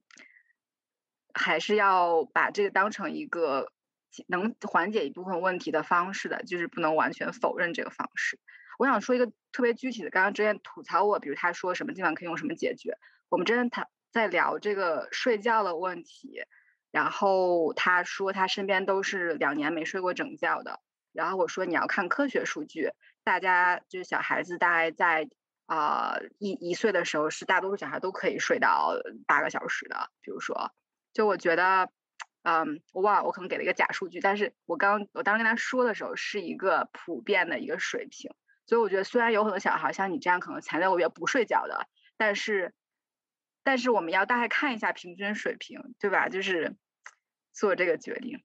[1.34, 3.72] 还是要把这个当成一个
[4.28, 8.40] 能缓解一部分问题的方式的，就是不能完全否认这个方式。
[8.78, 12.98] 我想说一个特别具体的，刚刚之前吐槽我，比如他说什么地方可以用什么解决，
[13.30, 16.44] 我们之前他在聊这个睡觉的问题，
[16.92, 20.80] 然后他说他身边都是两年没睡过整觉的，
[21.12, 22.92] 然后我说你要看科学数据，
[23.24, 25.28] 大家就是小孩子大概在
[25.66, 28.94] 啊一一岁的时候是大多数小孩都可以睡到
[29.26, 30.72] 八个小时的，比如说。
[31.14, 31.90] 就我觉得，
[32.42, 38.32] 嗯，我忘了，我可能给了一个假数据，但是我刚我当时跟他说的时候是一个普遍的一个水平，
[38.66, 42.74] 所以我觉得虽然有很多小孩像你这样可能前六个月不睡觉的，但是，
[43.64, 46.28] 但是我们要大概看一下平均水平，对吧？
[46.28, 46.76] 就是
[47.54, 48.44] 做这个决定。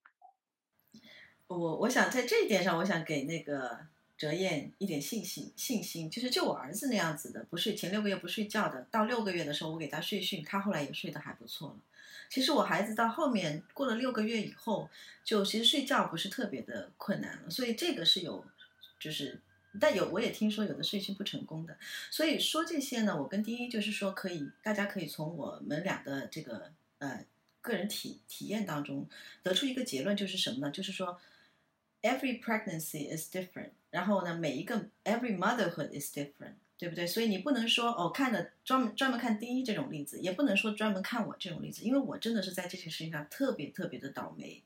[1.46, 3.86] 我我想在这一点上，我想给那个
[4.18, 11.76] 哲燕一点信心信心，就是就我儿子那样子的，不睡前六个月不睡觉的，到六个月的时候我给他睡训，他后来也睡得还不错了。
[12.28, 14.88] 其实我孩子到后面过了六个月以后，
[15.24, 18.44] 就其实睡觉不是特别的困难了，所以这个是有，
[19.00, 19.40] 就是，
[19.80, 21.76] 但有我也听说有的睡训不成功的，
[22.10, 27.24] 所以说这些呢，我跟第一就是说可以，大家可以从我们俩的这个呃
[27.60, 29.08] 个人体体验当中
[29.42, 30.70] 得出一个结论，就是什么呢？
[30.70, 31.18] 就是说
[32.02, 36.54] ，every pregnancy is different，然后呢，每一个 every motherhood is different。
[36.78, 37.04] 对不对？
[37.04, 44.62] 所以你不能说哦，看的专门专门看第一这种例子，也不能说专门看我这种例子，因为我真的是在这件事情上特别特别的倒霉，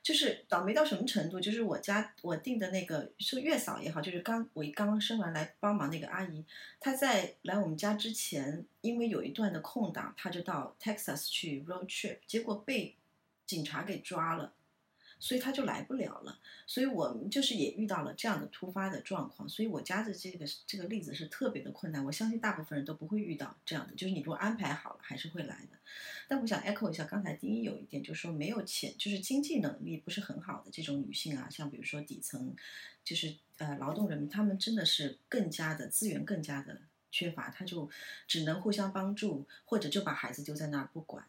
[0.00, 1.40] 就是倒霉到什么程度？
[1.40, 6.44] 就是我家我订的那个是月嫂也好，就是刚我刚刚生完来帮忙那个阿姨，
[6.78, 12.94] 她在来我们家之前，因为有一段的空档，她就到 Texas 去 road trip，结果被
[13.44, 14.52] 警察给抓了。
[15.24, 25.78] 所以他就来不了了，所以我们就是也遇到了这样的突发的状况，所以我家的这个这个例子是特别的困难，我相信大部分人都不会遇到这样的，就是你如果安排好了还是会来的。
[26.28, 32.54] 但我想 echo 一下刚才第一有一点，就是说没有钱，就是经济能力不是很好的这种女性啊，像比如说底层，
[33.02, 37.88] 就是呃劳动人民，他们真的是更加的资源更加的缺乏，他就
[38.28, 41.24] 只能互相帮助，或者就把孩子丢在那儿不管，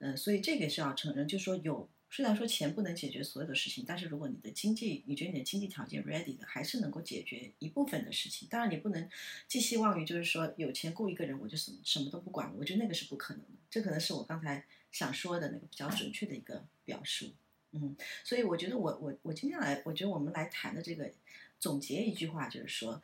[0.00, 1.88] 嗯，所以这个是要承认，就是说有。
[2.12, 8.48] 虽然说钱不能解决所有的事情，但是如果你的经济，你觉得你的经济条件 ready 的，还是能够解决一部分的事情。
[8.48, 9.08] 当然，你不能
[9.46, 12.52] 寄希望于就是说有钱雇一个人，我就什什么都不管。
[12.56, 13.50] 我觉得那个是不可能的。
[13.70, 17.32] 这可能是我刚才想说的那个比较准确的一个表述。
[17.70, 21.12] 嗯，所以我觉得我我我今天来，我觉得我们来谈的这个
[21.60, 23.00] 总结一句话就是说，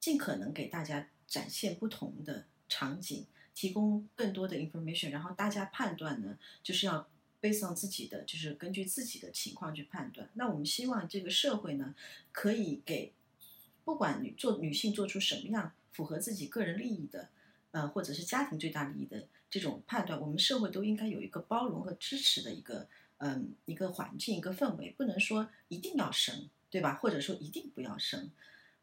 [0.00, 3.24] 尽可能给大家展现不同的场景，
[3.54, 7.08] 提供更多的 information，然后大家判断呢，就是要。
[7.40, 10.28] 背上自己的，就是根据自己的情况去判断。
[10.34, 11.94] 那我们希望这个社会呢，
[12.32, 13.12] 可以给
[13.84, 17.30] 不管女做女性做出什么样符合自己个人利益的，
[17.70, 22.86] 呃，或者是家庭最大利益的这种判断，我们社会都应该有一个包容和支持的一个，
[23.18, 26.94] 嗯，一个环境，一个氛围，不能说一定要生，对吧？
[26.96, 28.30] 或者说一定不要生。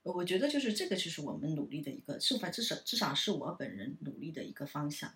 [0.03, 5.13] 我觉得就是这个，就是我们努力的一个，至少至少至少是我本人努力的一个方向。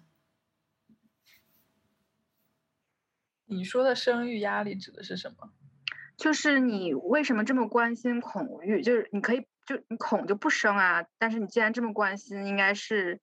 [3.51, 5.51] 你说的生育压力指的是什么？
[6.15, 8.81] 就是你为什么这么关心恐育？
[8.81, 13.19] 就是你可以就你恐就不生啊，但是你既然这么关心，应该是，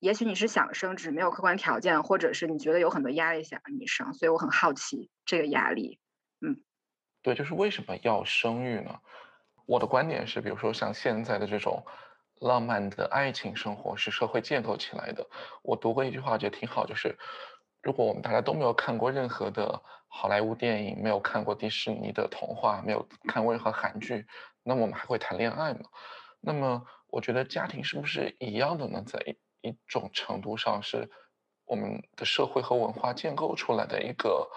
[0.00, 6.00] 也许你是想生，只是没有客观条件，或者是你觉得有很多压力想让你生，所以我很好奇这个压力。
[6.40, 6.60] 嗯，
[7.22, 8.98] 对，就是为什么要生育呢？
[9.66, 11.84] 我的观点是，比如说像现在的这种
[12.40, 15.28] 浪漫的爱情生活是社会建构起来的。
[15.62, 17.16] 我读过一句话，觉得挺好，就是。
[17.82, 24.26] 如果我们大家都没有看过任何的好莱坞电影，没有看过迪士尼的童话，没有看过任何韩剧，
[24.62, 25.80] 那么我们还会谈恋爱吗？
[26.40, 29.02] 那么我觉得家庭是不是一样的呢？
[29.06, 29.18] 在
[29.62, 31.08] 一种程度上，是
[31.64, 34.50] 我们的社会和文化建构出来的一个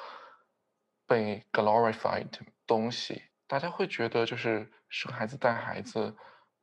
[1.05, 2.29] 被 glorified
[2.65, 3.21] 东西。
[3.47, 6.15] 大家会觉得，就是生孩子、带孩子，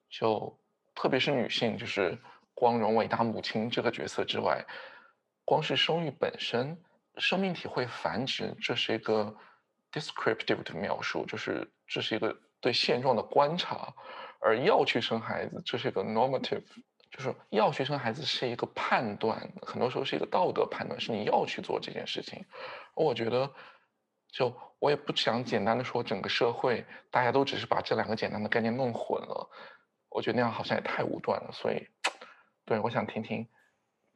[0.08, 0.58] 就
[0.94, 2.18] 特别是女性，就是
[2.54, 4.64] 光荣伟大母亲这个角色之外。
[5.50, 6.80] 光是生育本身，
[7.16, 9.34] 生命体会繁殖，这是一个
[9.90, 13.92] descriptive 的描述，就是这是一个对现状的观察；
[14.40, 16.62] 而要去生孩子，这是一个 normative，
[17.10, 22.44] 就是要去生孩子是一个判断，很多时候是一个道德判断，是你要去做这件事情。
[22.94, 23.52] 我觉得，
[24.30, 29.50] 就我也不想简单的说整个社会大家都只是把这两个简单的概念弄混了，
[30.10, 31.50] 我觉得那样好像也太武断了。
[31.52, 31.88] 所以，
[32.64, 33.48] 对我想听听。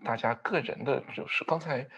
[0.05, 1.89] 大家个人的就是刚才，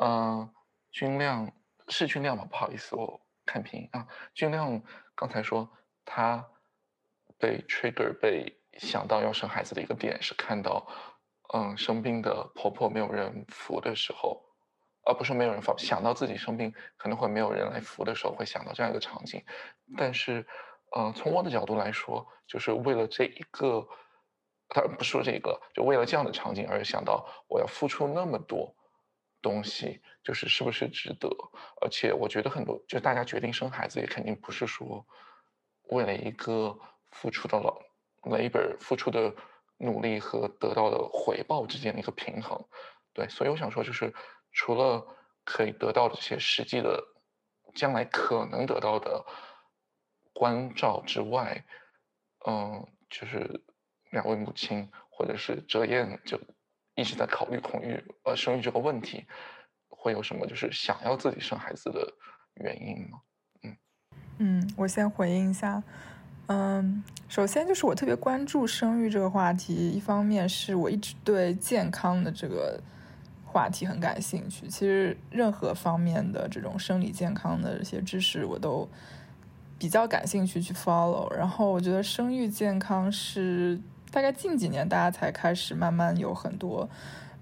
[0.00, 0.52] 嗯，
[0.90, 1.50] 军亮
[1.88, 2.44] 是军亮吗？
[2.50, 4.06] 不好意思，我看拼音啊。
[4.34, 4.82] 军亮
[5.14, 5.70] 刚才说
[6.04, 6.44] 他
[7.38, 10.86] 被 trigger 被想到要生孩子的一个点是看到，
[11.54, 14.42] 嗯，生病的婆婆没有人扶的时候，
[15.06, 19.44] 而不是没有人扶，想到自己生病可能会没有人来扶的时候，会想到这样一个场景。
[19.96, 20.44] 但是，
[20.96, 23.86] 嗯，从我的角度来说，就是为了这一个。
[24.68, 28.74] 他不说这个，就为了这样的场景而想到我要付出那么多
[29.40, 31.28] 东西，就是是不是值得？
[31.80, 35.06] 而且我觉得很多，就大家决定生孩子也肯定不是说
[35.90, 36.76] 为了一个
[37.10, 37.72] 付出的了
[38.22, 39.32] labor 付出的
[39.76, 42.58] 努力和得到的回报之间的一个平衡。
[43.12, 44.12] 对，所以我想说，就是
[44.50, 45.06] 除了
[45.44, 47.00] 可以得到这些实际的
[47.74, 49.24] 将来可能得到的
[50.32, 51.64] 关照之外，
[52.46, 53.62] 嗯，就是。
[54.14, 56.40] 两位母亲，或者是哲燕，就
[56.94, 59.26] 一直在考虑恐育呃生育这个问题，
[59.88, 62.14] 会有什么就是想要自己生孩子的
[62.54, 63.20] 原因吗？
[63.62, 63.76] 嗯
[64.38, 65.82] 嗯，我先回应一下。
[66.46, 72.78] 嗯，首先就是我特别关注生育这个话题，一方面是我一直对健康的这个
[73.44, 74.68] 话题很感兴趣。
[74.68, 78.86] 其实任何方面的这种生理健康的一些知识，我都
[79.78, 81.32] 比较感兴趣去 follow。
[81.32, 83.80] 然后我觉得生育健康是
[84.14, 86.88] 大概近几年大家才开始慢慢有很多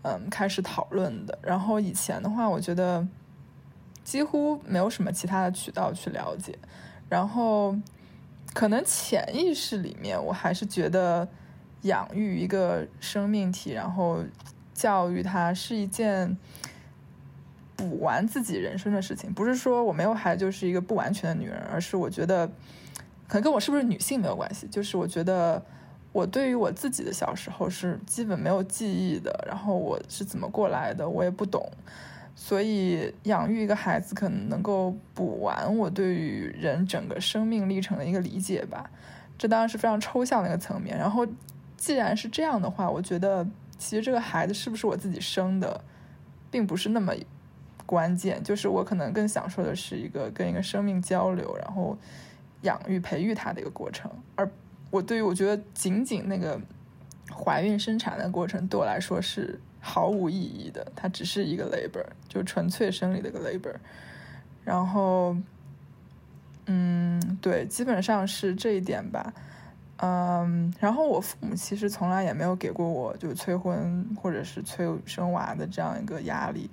[0.03, 1.39] 嗯开始讨论的。
[1.43, 3.07] 然后以前的话，我觉得
[4.03, 6.59] 几乎没有什么其他的渠道去了解。
[7.09, 7.77] 然后。
[8.55, 11.27] 可能潜意识里面，我还是觉得
[11.83, 14.23] 养育一个生命体，然后
[14.75, 16.37] 教育它是一件
[17.75, 19.33] 补完自己人生的事情。
[19.33, 22.47] 不是说我没有孩子就是一个不完全的女人，而是我觉得
[23.27, 24.67] 可能跟我是不是女性没有关系。
[24.67, 25.65] 就是我觉得
[26.13, 31.71] 我对于我自己的小时候是基本没有记忆的，然后我是怎么过来的，我也不懂。
[32.35, 38.91] 所以养育一个孩子可能能够补完我对于人整个生命历程的一个理解吧，
[39.39, 40.97] 这当然是非常抽象的一个层面。
[40.97, 41.27] 然后，
[41.77, 43.47] 既然是这样的话，我觉得
[43.79, 45.83] 其实这个孩子是不是我自己生的，
[46.51, 47.13] 并不是那么
[47.85, 48.43] 关键。
[48.43, 51.97] 就是我可能更享受的是一个跟一个生命交流，然后
[52.63, 54.11] 养育培育他的一个过程。
[54.37, 54.51] 而
[54.93, 56.61] 我对于我觉得仅仅那个
[57.35, 59.59] 怀孕生产的过程，对我来说是。
[59.85, 63.75] 毫无意义的，它只是一个 labor，就纯粹生理的一个 labor。
[64.63, 65.37] 然后，
[66.67, 69.35] 嗯，对，基本上是这一点吧。
[69.97, 76.71] 嗯，然后我父母其实从来也没有给过我就催婚或者是催生娃的这样一个压力。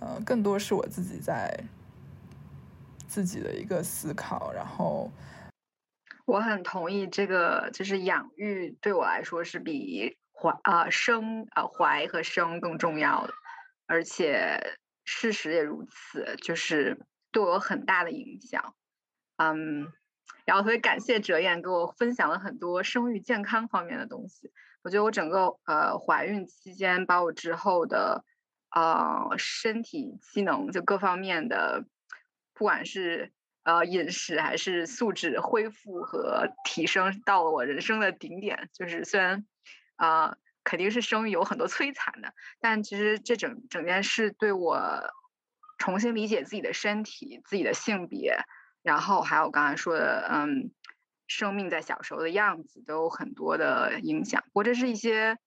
[0.00, 1.58] 呃，更多是我自己在
[3.08, 4.52] 自己的一个思考。
[4.52, 5.10] 然后，
[6.24, 10.16] 我很同意这个，就是养育对我来说是比。
[10.34, 13.34] 怀啊生啊怀和生更重要的，
[13.86, 16.98] 而且事实也如此，就是
[17.30, 18.74] 对我有很大的影响。
[19.36, 19.92] 嗯，
[20.44, 24.50] 然后特别感谢哲燕给我分享了很多生育健康方面的东西。
[24.82, 28.24] 我觉得我整个呃怀孕期间，把我之后的
[28.70, 31.84] 啊身体机能就各方面的，
[32.52, 33.30] 不管是
[33.64, 38.68] 呃饮食还是素质恢复和提升，到了我人生的顶点。
[38.72, 39.46] 就是虽然。
[39.96, 45.12] 啊，肯定是生育有很多摧残的，但其实这整整件事对我
[45.78, 48.36] 重新理解自己的身体、自己的性别，
[48.82, 50.72] 然后还有刚才说的，嗯，
[51.28, 54.42] 生命在小时候的样子，都有很多的影响。
[54.46, 55.38] 不过这是一些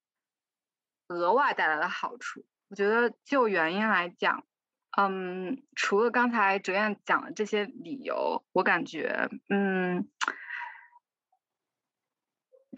[1.07, 2.45] 额外带来的好处。
[2.69, 4.45] 我觉得就原因来讲，
[4.97, 10.07] 嗯，除了刚才哲燕讲的这些理由，我感觉，嗯。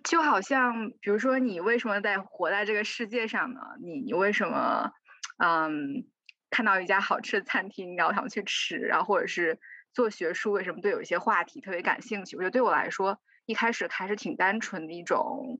[0.03, 3.59] 就好像，比如说，你为什么在活在这个世界上呢？
[3.81, 4.93] 你你为什么，
[5.37, 6.07] 嗯，
[6.49, 9.59] 看到一家好吃的餐厅，然后想去吃，然后或者是
[9.93, 12.37] 做学术，为什么对有一些话题特别感兴趣？
[12.37, 15.57] 我觉得对我来说，一开始还是挺单纯的一种，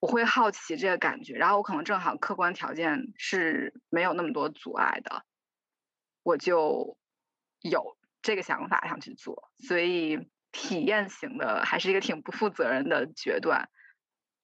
[0.00, 5.24] 我会好奇这个感觉，然后我可能正好客观条件是没有那么多阻碍的，
[6.26, 6.98] 我就
[7.60, 10.28] 有这个想法想去做，所以。
[10.52, 13.68] 体验型的还是一个挺不负责任的决断，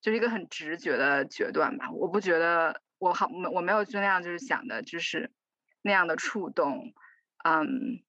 [0.03, 1.91] 就是一个很直觉的决断吧。
[1.91, 5.33] 我不觉得我好，我没有就那样就是想的，就是
[5.81, 6.93] 那样的触动，
[7.45, 8.05] 嗯，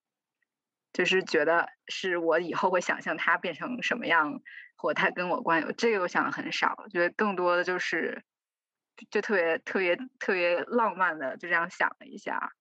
[0.92, 4.42] 就是觉得是我以后会想象他变成什么样，
[4.76, 6.76] 或他跟我关有，这个我想的很少。
[6.92, 8.26] 觉得更多的就是，
[9.12, 12.52] 就特别特别特别浪漫的就这样想了一下，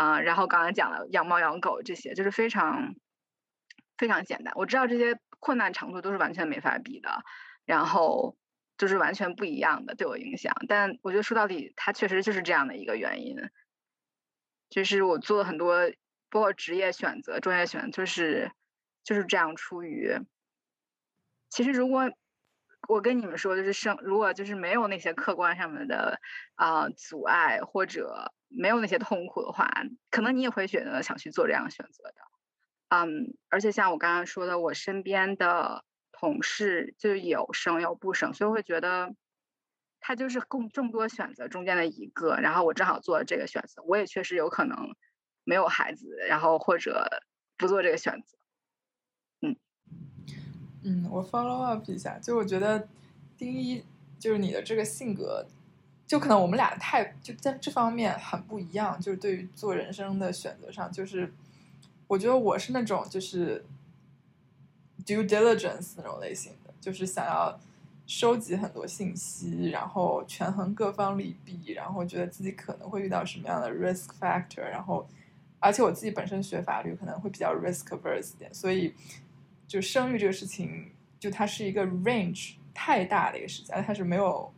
[0.00, 2.94] 啊，然后刚才讲了养猫养狗这些，就是非常。
[4.00, 7.22] 非常简单，我知道这些困难程度都是完全没法比的，
[7.66, 8.34] 然后
[8.78, 10.54] 就是完全不一样的对我影响。
[10.68, 13.36] 但我觉得说到底，它确实就是这样的一个原因，
[14.70, 15.92] 就是我做了很多
[16.30, 18.50] 包括职业选择、专业选，就是
[19.04, 19.54] 就是这样。
[19.54, 20.18] 出于
[21.50, 22.10] 其实，如果
[22.88, 26.18] 我跟你们说，就是生，如果就是没有那些客观上面的
[26.54, 29.70] 啊阻碍，或者没有那些痛苦的话，
[30.10, 32.14] 可能你也会选择想去做这样的选择的。
[32.88, 39.14] 嗯，而且像我刚刚说的，我身边的同事就有生有不生，所以我会觉得
[40.00, 42.36] 他就是共众多选择中间的一个。
[42.36, 44.76] 然后我正好做了这个选择，我也确实有可能
[45.44, 47.08] 没有孩子，然后或者
[47.56, 48.36] 不做这个选择。
[49.42, 49.56] 嗯
[50.82, 52.88] 嗯，我 follow up 一下，就我觉得
[53.38, 53.84] 第一
[54.18, 55.46] 就是你的这个性格，
[56.10, 61.32] 就可能我们俩太就在这方面很不一样，就是对于做人生的选择上，就是。
[62.08, 63.64] 我觉得我是那种就是
[65.06, 67.56] due diligence 那种类型的，就是想要
[68.04, 75.06] 收集很多信息，然后权衡各方利弊，然后觉得自己可能会遇到什么样的 risk factor，然后
[75.60, 78.92] 而且我自己本身学法律可能会比较 risk averse 点，所以
[79.68, 80.90] 就生育这个事情，
[81.20, 84.52] 就它是一个 range 太大的一个事情，而它是没有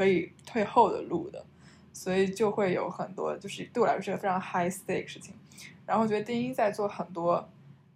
[0.00, 1.44] 可以退后的路的，
[1.92, 5.34] 所以就会有很多就是对我来说是个非常 high stake 事情。
[5.84, 7.46] 然后我觉得丁一在做很多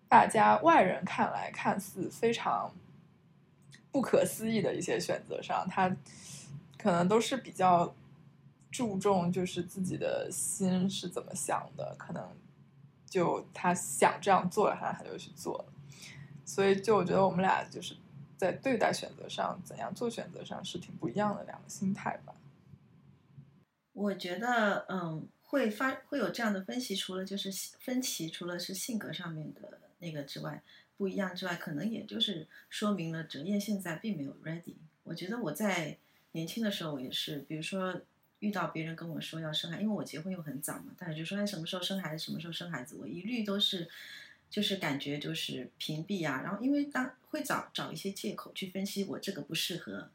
[0.06, 2.70] 大家外人看来看似非常
[3.90, 5.96] 不可思议的一些选择上，他
[6.76, 7.94] 可能都是比较。
[8.70, 12.28] 注重就是自己的心是怎么想的，可能
[13.08, 15.64] 就他想这样做了，他他就去做了。
[16.44, 17.94] 所以就我觉得我们俩就是
[18.44, 22.34] 在对待选择上，怎样做选择上是挺不一样的两个心态吧。
[23.92, 30.62] 我觉得，嗯，会发会有这样的分析，除了就是分歧，除了是性格上面的那个之外，
[30.96, 34.74] 不一样之外，可能也就是说明了哲烨现在并没有 ready。
[35.04, 35.96] 我觉得我在
[36.32, 38.02] 年轻的时候也是，比如说。
[38.40, 43.88] 遇到别人跟我说要生孩因为我结婚又很早嘛，大家就说哎什么时候生孩子，什么时候生孩子，我一律都是，
[44.50, 50.08] 就是感觉就是屏蔽啊，然后因为当会找找一些借口去分析我这个不适合，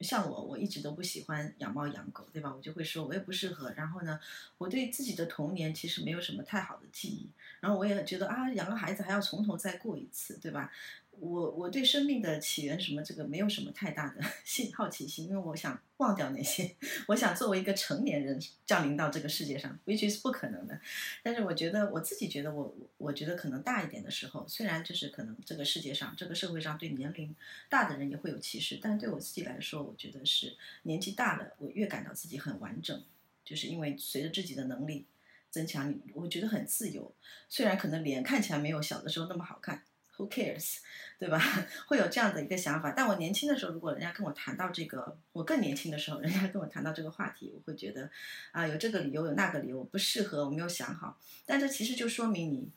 [0.00, 2.52] 像我我一直都不喜欢养猫养狗，对吧？
[2.54, 4.18] 我就会说我也不适合，然后呢，
[4.56, 7.28] 我对自己的童年其实没有什么太好的记忆，
[7.60, 10.72] 然后我也觉得啊养个孩子还要从头再过一次，对吧？
[11.20, 16.74] 我我对生命的起源什么这个没有什么太大的 兴好奇心，因为我想忘掉那些，
[17.06, 20.80] 我想作为一个成年人降临到这个世界上完全是不可能的。
[21.22, 27.34] 但是我觉得我自己觉得我我觉得可能大一点的时候，虽然就是可能这个世界上这个社会上对年龄
[27.68, 33.00] 大的人也会有歧视，但对我自己来说，我觉得是年纪大了，我越感到自己很完整，
[33.44, 35.06] 就是因为随着自己的能力
[35.50, 37.14] 增强，我觉得很自由。
[37.48, 39.84] 虽然可能脸看起来没有小的时候那么好看。
[40.16, 40.76] Who cares，
[41.18, 41.40] 对吧？
[41.88, 42.92] 会有这样的一个想法。
[42.94, 48.10] 但我年轻的时候，如果人家跟我谈到这个，我更年轻的时候，人家跟我谈到这个话题，我会觉得
[48.50, 51.18] 啊，有这个理由，有那个理由，不适合，我没有想好。
[51.46, 52.70] 但这其实就说明你，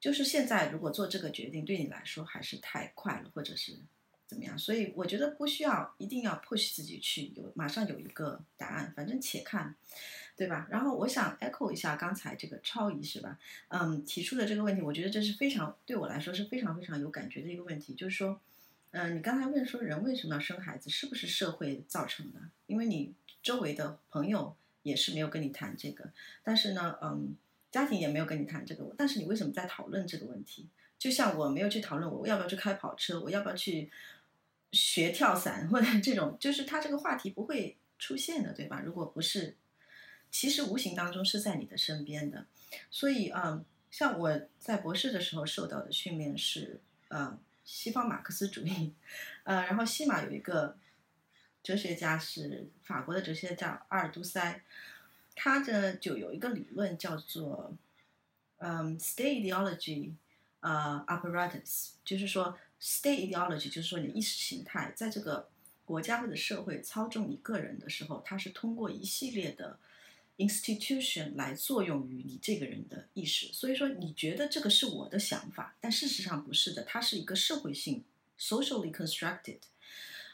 [0.00, 3.78] 就是现在如果做这个决定，对你来说还是太快了，或者是
[4.26, 4.58] 怎么样。
[4.58, 9.76] 所以我觉得不需要一定要 push 自己去有马上有一个答案，反正且看。
[10.38, 10.68] 对吧？
[10.70, 13.36] 然后我想 echo 一下刚才这个超仪是吧？
[13.70, 17.92] 嗯，提出的这个问题，我觉得这是非常对我来说是非常非常有感觉的一个问题。
[17.94, 18.40] 就是说，
[18.92, 22.38] 嗯，你刚才问说人为什么要生孩子，是不是社会造成的？
[22.68, 23.12] 因为你
[23.42, 26.08] 周围的朋友也是没有跟你谈这个，
[26.44, 27.34] 但是呢，嗯，
[27.72, 30.68] 家庭也没有跟你谈这个，但是你为什么在讨论这个问题？
[31.00, 33.90] 就像我没有去讨论我要不要去开跑车，我要不要去
[34.70, 38.80] 学跳伞或者这种，就是他这个话题不会出现的，对吧？
[38.84, 39.56] 如果不是。
[40.30, 42.46] 其实无形当中是在你的身边的，
[42.90, 48.92] 所以嗯，像我在博士的时候受到的训练是呃西方马克思主义，
[49.44, 50.76] 呃，然后西马有一个
[51.62, 54.62] 哲学家是法国的哲学家阿尔都塞，
[55.34, 57.74] 他的就有一个理论叫做
[58.58, 60.12] 嗯 state ideology
[60.60, 65.48] 呃 apparatus，就是说 state ideology 就是说你意识形态在这个
[65.86, 69.78] 国家或者社会操纵你个人的时候，它是通过一系列的。
[70.38, 78.04] Institution 来作用于你这个人的意识，所以说你觉得这个是我的想法，但事实上不是的，它是一个社会性
[78.38, 79.58] socially constructed。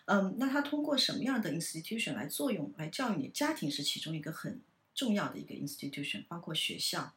[0.04, 3.28] 嗯，那它通过什么样的 institution 来作用来教育你？
[3.28, 4.60] 家庭是其中一个很
[4.94, 7.14] 重要的一个 institution，包括学校。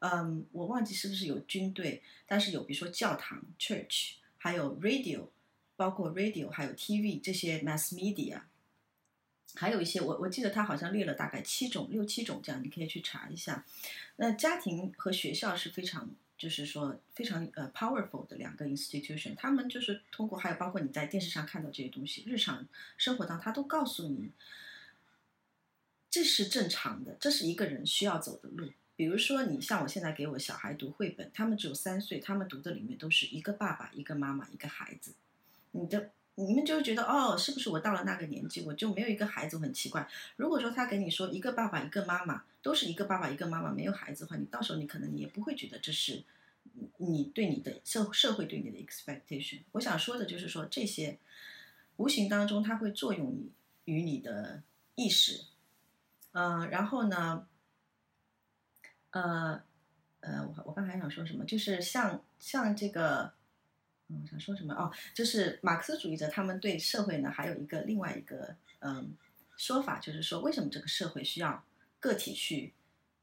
[0.00, 5.28] 嗯，我忘记是不是有军队，但是有比如说教堂 church，还有 radio，
[5.76, 8.42] 包括 radio 还有 TV 这些 mass media。
[9.54, 13.64] 还有一些，我我记得他好像列了大概七种、六七种这样，你可以去查一下。
[14.16, 22.68] 那家庭和学校是非常，就是说非常呃 powerful 的两个 institution，他们就是通过，还有包括你在电视上看到这些东西，日常
[22.98, 24.30] 生活当中他都告诉你，
[26.10, 28.70] 这是正常的，这是一个人需要走的路。
[28.96, 35.14] 比如说，你像我现在给我小孩读绘本，他们只有三岁，他们读的里面都是一个爸爸、一个妈妈、一个孩子，
[35.72, 36.10] 你的。
[36.40, 40.08] 你们就觉得哦，是不是我到了那个年纪，我就没有一个孩子，很奇怪。
[40.36, 46.22] 如果说他跟你说一个爸爸一个妈妈，都是一个爸爸一个妈妈，没有孩子的话，你到时候你可能你也不会觉得这是
[46.98, 49.62] 你对你的社社会对你的 expectation。
[49.72, 51.18] 我想说的就是说这些
[51.96, 53.50] 无形当中它会作用你
[53.86, 54.62] 与你的
[54.94, 55.44] 意识，
[56.30, 57.48] 嗯，然后呢，
[59.10, 59.60] 呃
[60.20, 63.36] 呃，我我刚才想说什么，就是像像这个。
[64.08, 64.90] 嗯，想说什么哦？
[65.14, 69.14] 就是马克思主义者他们对社会呢，还有一个另外一个嗯
[69.56, 71.64] 说法，就是说为什么这个社会需要
[72.00, 72.72] 个体去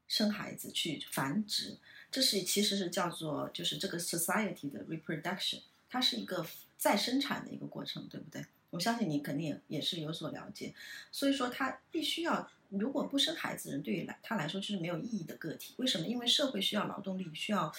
[0.06, 1.76] 生孩子去繁殖？
[2.10, 6.46] 这是其实是叫做就是这个 society 的 reproduction，它是一个
[6.78, 8.44] 再生产的一个过程，对不对？
[8.70, 10.74] 我相信你肯定也是有所了解，
[11.10, 15.74] 所以说他必须要，如果不生孩子，人对于来他来说就是没有意义的个体。
[15.78, 16.06] 为什么？
[16.06, 17.72] 因为社会需要劳动力，需要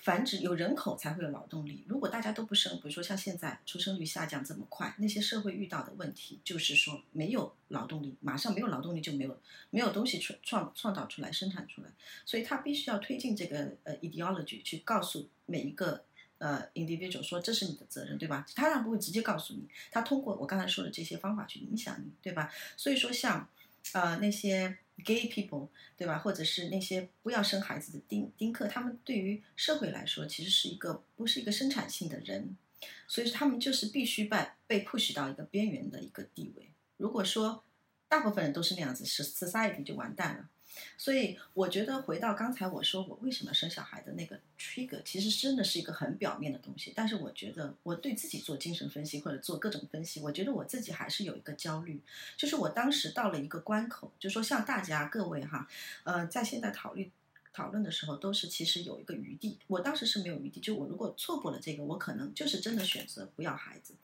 [0.00, 1.84] 繁殖，有人口才会有劳动力。
[1.86, 9.38] 如果大家都不生，比如说像现在出生率下降这么快，那些社会遇到的问题就是说没有劳动力，马上没有劳动力就没有
[9.70, 11.88] 没有东西创创创造出来生产出来，
[12.24, 16.04] 所以他必须要推进这个呃 ideology 去告诉每一个。
[16.40, 18.46] 呃，individual 说这是你的责任，对吧？
[18.56, 22.50] 他当然不会直接告诉你，他通过我刚才说的这些方法去影响你，对吧？
[22.78, 23.46] 所以说，像
[23.92, 26.18] 呃那些 gay people，对吧？
[26.18, 32.56] 或者是那些不要生孩子的丁丁克，他们对于社会来说其实是一个不是一个生产性的人，
[33.06, 36.70] 所以说他们就是必须被被 push 到一个边缘的一个地位。
[36.96, 37.64] 如果说
[38.08, 40.48] 大部分人都是那样子，是 society 就完蛋了。
[40.96, 46.92] 所以我觉得回到刚才我说我为什么生小孩的那个 trigger，其实真的是一个很表面的东西。
[46.94, 52.00] 但是我觉得我对自己做精神分析或者做各种分析，我觉得我自己还是有一个焦虑，
[52.36, 55.68] 就是我当时到了一个关口，就说像大家各位哈，
[56.04, 57.10] 呃，在现在讨论
[57.52, 59.58] 讨论的时候，都是其实有一个余地。
[59.66, 63.94] 我当时是没有余地，就我如果错过了这个，我可能就是真的选择不要孩子。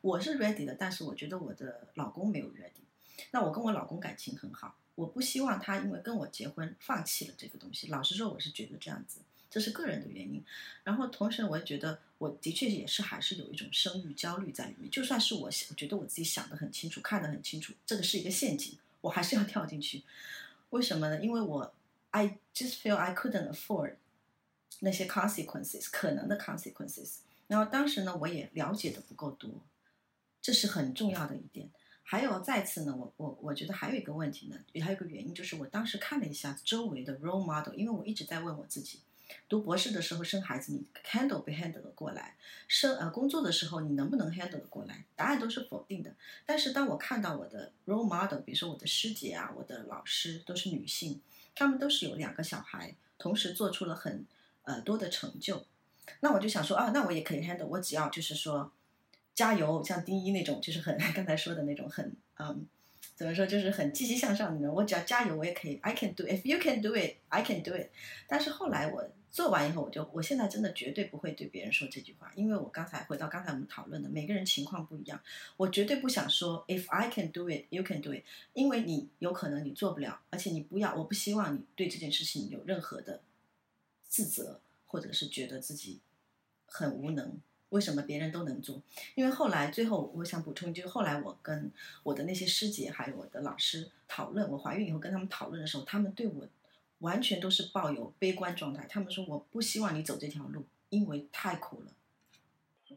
[0.00, 2.82] 我是 ready 的，但是我觉得我的老公没有 ready。
[3.30, 4.76] 那我跟我老公感情很好。
[4.94, 7.88] 我不希望他因为跟我结婚放弃了这个东西。
[7.88, 9.20] 老实说，我是觉得这样子，
[9.50, 10.44] 这是个人的原因。
[10.84, 14.90] 然后同时，我也觉得我的确也是还是有一种生育焦虑在里面。
[14.90, 20.02] 就算是我，我觉得我自己想得很清楚，看得很清楚，这个是一个陷阱，我还是要跳进去。
[20.70, 21.20] 为什么呢？
[21.20, 21.74] 因为我
[22.10, 23.96] I just feel I couldn't afford
[24.80, 27.16] 那些 consequences 可能的 consequences。
[27.48, 29.50] 然后当时呢，我也了解的不够多，
[30.40, 31.68] 这是很重要的一点。
[32.06, 39.00] 还有再次呢，我我我觉得还有一个问题呢，还有一个原因，就是我当时看了一下周围的 role model，因为我一直在问我自己，
[39.48, 42.36] 读博士的时候生孩子你 handle 不 handle 的过来，
[42.68, 45.06] 生呃工作的时候你能不能 handle 的过来？
[45.16, 46.14] 答案都是否定的。
[46.44, 51.22] 但是当我看到我的 role model，比如说我的师姐啊，我的老师都是女性，
[51.54, 54.26] 她们都是有两个小孩，同时做出了很
[54.64, 55.64] 呃多的成就，
[56.20, 58.70] 那我就想说啊，那我也可以 handle，我只要就是说。
[59.34, 62.66] 加油，像丁一那种，就是很 刚才说的那种，很嗯，
[63.16, 64.72] 怎么说，就是很积极向上的人。
[64.72, 65.78] 我只要加油，我也可以。
[65.82, 67.88] I can do if you can do it, I can do it。
[68.26, 75.20] 但是后来我做完以后，我就我现在真的绝对不会对别人说这句话，因为我刚才回到刚才我们讨论的，每个人情况不一样，
[75.56, 78.22] 我绝对不想说 if I can do it, you can do it，
[78.52, 83.22] 因为你有可能你做不了，而且你不要，我不希望你对这件事情有任何的
[84.08, 85.98] 自责，或者是觉得自己
[86.66, 87.40] 很无能。
[87.70, 88.80] 为什么别人都能做？
[89.14, 96.46] 因为后来最后，我想补充，就是后来我跟我的那些师姐还有我的老师讨论，我怀孕以后跟他们讨论的时候，他们对我
[96.98, 98.86] 完全都是抱有悲观状态。
[98.88, 101.92] 他们说我不希望你走这条路，因为太苦了。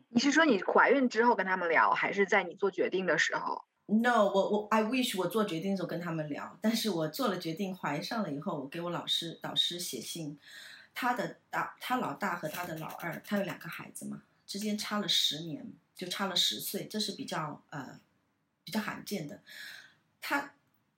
[0.09, 10.37] 你是说你怀孕之后跟他们聊，还是在你做决定的时候？No，我我 I wish 我做决定的时候跟他们聊，但是我做了决定怀上了以后，我给我老师导师写信，
[10.93, 14.21] 他的大他老大和他的老二，他有两个孩子嘛。
[14.47, 17.99] 之间差了十年，就差了十岁，这是比较呃
[18.63, 19.41] 比较罕见的。
[20.21, 20.53] 他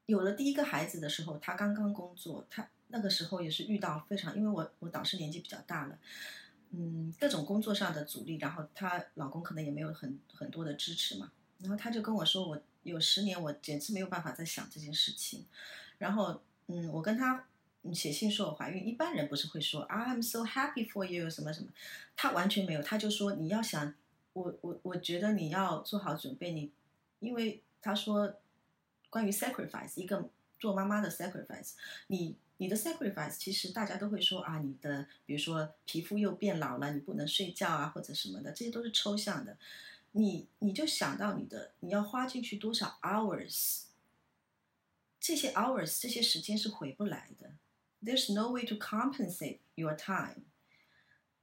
[0.05, 5.97] 有了第一个孩子的时候，他刚刚工作，他那个时候也是遇到非常，因为我我导师年纪比较大了，
[6.69, 15.45] 嗯，各种工作上的阻力，然后她老公可能也没有很很多的支持嘛，然后他就跟我说，我有十年我简直没有办法再想这件事情，
[15.97, 17.45] 然后嗯，我跟他。
[17.81, 21.69] 你写信说我怀孕，一般人不是会说 I'm so happy for you 什么什么，
[22.15, 23.95] 他完全没有，他就说你要想
[24.33, 26.71] 我我我觉得你要做好准备，你
[27.19, 28.35] 因为他说
[29.09, 31.71] 关于 sacrifice 一个做妈妈的 sacrifice，
[32.07, 39.57] 你你的 sacrifice 其实大家都会说啊，你的比如说皮肤又变老了，你不能睡觉啊或者什么的，这些都是抽象的，
[40.11, 43.83] 你你就想到你的你要花进去多少 hours，
[45.17, 47.53] 这些 hours 这些时间是回不来的。
[48.01, 50.45] There's no way to compensate your time，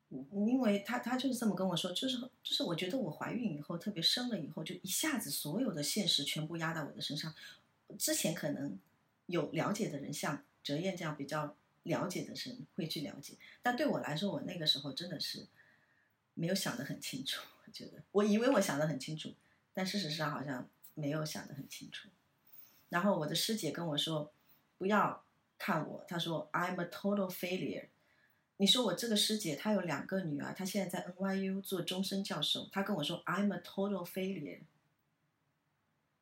[0.09, 7.35] 因为他他就是这么跟我说，就是就是我觉得我怀孕以后，特别生了以后，就一下子所有的现实全部压到我的身上。
[7.99, 8.79] 之前可能
[9.27, 15.47] 有了解的人，像哲燕这样比较了解的人会去了解，但对我来说，我那个时候真的是
[16.33, 17.43] 没有想得很清楚。
[17.67, 19.35] 我觉得 我以为我想得很清楚，
[19.75, 22.09] 但事实上好像没有想得很清楚。
[22.89, 24.33] 然后我的师姐跟我说，
[24.79, 25.26] 不要。
[25.59, 27.87] 看我，他说 I'm a total failure。
[28.59, 32.69] 你说我这个师姐，她有两个女儿，她现在在 NYU 做终身教授。
[32.73, 34.61] 她跟我说 I'm a total failure。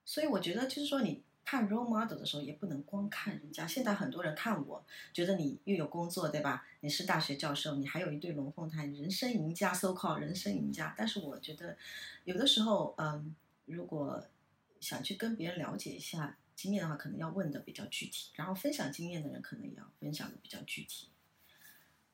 [0.04, 3.66] 所以我觉得，就是说你看 role model 的时候，也不能光看人家。
[3.66, 6.66] 现在很多人看我，觉得你又有工作，对吧？
[6.80, 10.94] 你是大学教授，你还有一对龙凤胎，人生赢家，so called 人生赢家。
[10.96, 11.76] 但是我觉得，
[12.24, 13.34] 有的时候，嗯，
[13.66, 14.22] 如果
[14.80, 21.08] 想去跟别人了解一下经验的话，可能要问的比较具体，然后分享经验的人可能也要分享的比较具体。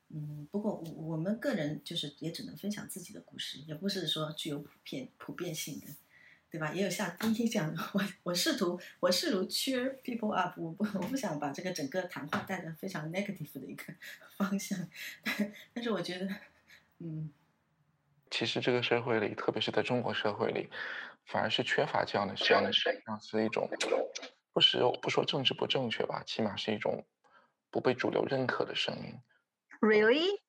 [0.09, 5.87] 嗯，不过我我们个人就是也只能分享自己的故事，也不是说具有普遍普遍性的，
[6.49, 6.73] 对吧？
[6.73, 13.93] 也有像 今天这样，我我试图我试图 cheer people up，我不我不想把这个整个谈话带的非常 negative 的一个
[14.35, 14.85] 方向，
[15.73, 16.27] 但是我觉得，
[16.99, 17.31] 嗯，
[18.29, 20.69] 其实这个社会里，特别是在中国社会里，
[21.25, 23.69] 反而是缺乏这样的这样的声音，这样是一种
[24.53, 27.05] 不是不说政治不正确吧，起码是一种
[27.69, 29.19] 不被主流认可的声音。
[29.79, 30.41] Really？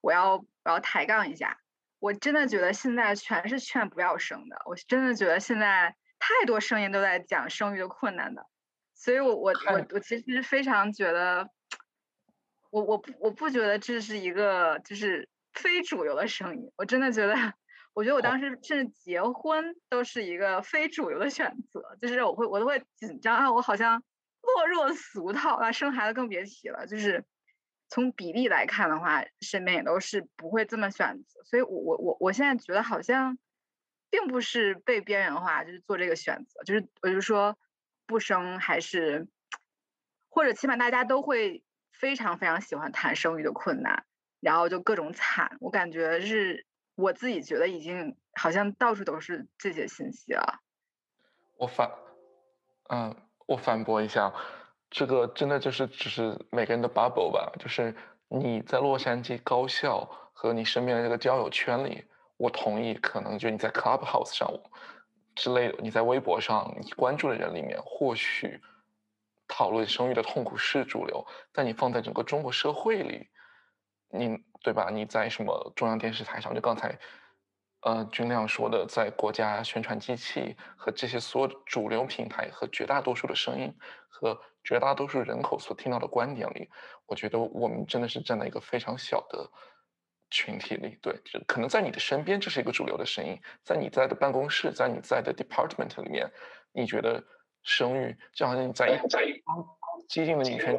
[0.00, 1.58] 我要我要抬杠一下，
[1.98, 8.46] 我真的觉得现在全是劝不要生的，我真的觉得现在太多声音都在讲生育的困难的，
[8.94, 11.50] 所以我我我我其实非常觉得，
[12.70, 17.34] 我我不我不觉得这是一个就是非主流的声音，我真的觉得，
[17.92, 24.02] 我觉得我当时甚至结婚都是一个非主流的选择，就是我会我都会紧张啊，我好像
[24.42, 27.24] 落入俗套，啊生孩子更别提了，就是。
[27.92, 33.36] 从比例来看的话，身边也都是不会这么选择，所以我我我我现在觉得好像，
[34.10, 37.58] 并不是被边缘化，就是做这个选择，就是我就说
[38.06, 39.26] 不生还是，
[40.28, 44.04] 或者起码大家都会非常非常喜欢谈生育的困难，
[44.38, 46.64] 然后就各种惨，我感觉是
[47.00, 50.60] 我自己觉得已经好像到处都是这些信息了。
[51.56, 51.90] 我反，
[52.88, 54.32] 嗯，我反驳一下。
[54.90, 57.94] 这个真的就是只是每个人的 bubble 吧，就是
[58.28, 62.04] 你在洛杉矶高校和你身边的这个交友圈里，
[62.36, 64.52] 我同意，可能就你在 Clubhouse 上
[65.36, 68.60] 之类的，你在微博上你关注的人里面，或许
[69.46, 73.28] 讨论生育的痛苦是主流，但你放在整个中国社会里，
[74.10, 74.90] 你对吧？
[74.90, 76.98] 你在什么中央电视台上，就刚才
[77.80, 83.74] 呃军亮说的，在国家宣传机器和这些所有主流平台和绝大多数的声音
[84.08, 84.40] 和。
[84.62, 86.68] 绝大多数人口所听到的观点里，
[87.06, 89.50] 我觉得我们真的是站在一个非常小的
[90.28, 90.98] 群体里。
[91.00, 96.30] 对，就可能在你的身边这是一个主流的声音，在你在的办公室，在你在的 department 里面，
[96.72, 97.24] 你觉得
[97.62, 99.64] 生育就好像你在一在一帮
[100.06, 100.78] 激进的女权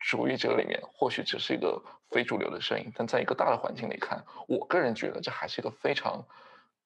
[0.00, 6.26] 主义者里面，或许只是一个非主流的声音，但在一个大的环境里看，我个人觉得这还是一个非常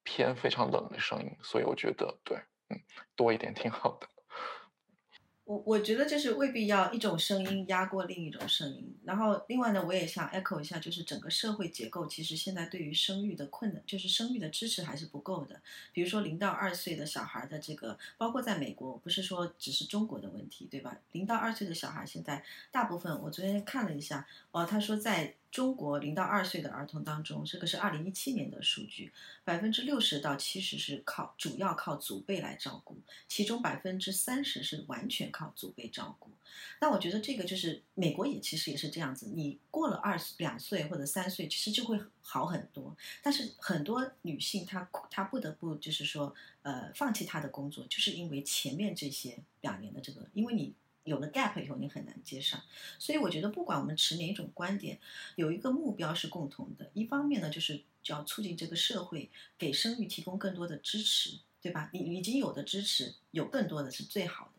[0.02, 1.36] 偏、非常冷的声音。
[1.42, 2.36] 所以我觉得，对，
[2.68, 2.80] 嗯，
[3.16, 4.08] 多一点挺好的。
[5.44, 15.60] 我我觉得就是未必要一种声音压过另一种声音，然后另外呢，我也想 echo 一下，就是整个社会结构其实现在对于生育的困难，就是生育的支持还是不够的。
[15.92, 20.96] 比如说零到二岁的小孩的这个，包括在美国，不是说只是中国的问题，对吧？
[21.12, 25.34] 零到二岁的小孩现在大部分，我昨天看了一下，哦，他说在。
[25.54, 29.12] 中国零到二岁的儿童当中，这个是二零一七年的数据，
[29.44, 32.98] 百分之六十到七十是靠主要靠祖辈来照顾，
[33.28, 36.32] 其中百分之三十是完全靠祖辈照顾。
[36.80, 42.96] 那我觉得这个就是美国也其实也是这样子，你过了二两岁或者三岁，其实就会好很多。
[43.22, 50.74] 但是很多女性她她不得不就是说呃放弃她的工作，就是因为前面这些两年的这个，因为你。
[51.04, 52.60] 有了 gap 以后，你很难接上，
[52.98, 54.98] 所以我觉得，不管我们持哪种观点，
[55.36, 56.90] 有一个目标是共同的。
[56.94, 61.90] 一方面呢，就是要促进这个社会给生育提供更多的支持，对吧？
[61.92, 64.53] 你已经有的支持，有更多的是最好的。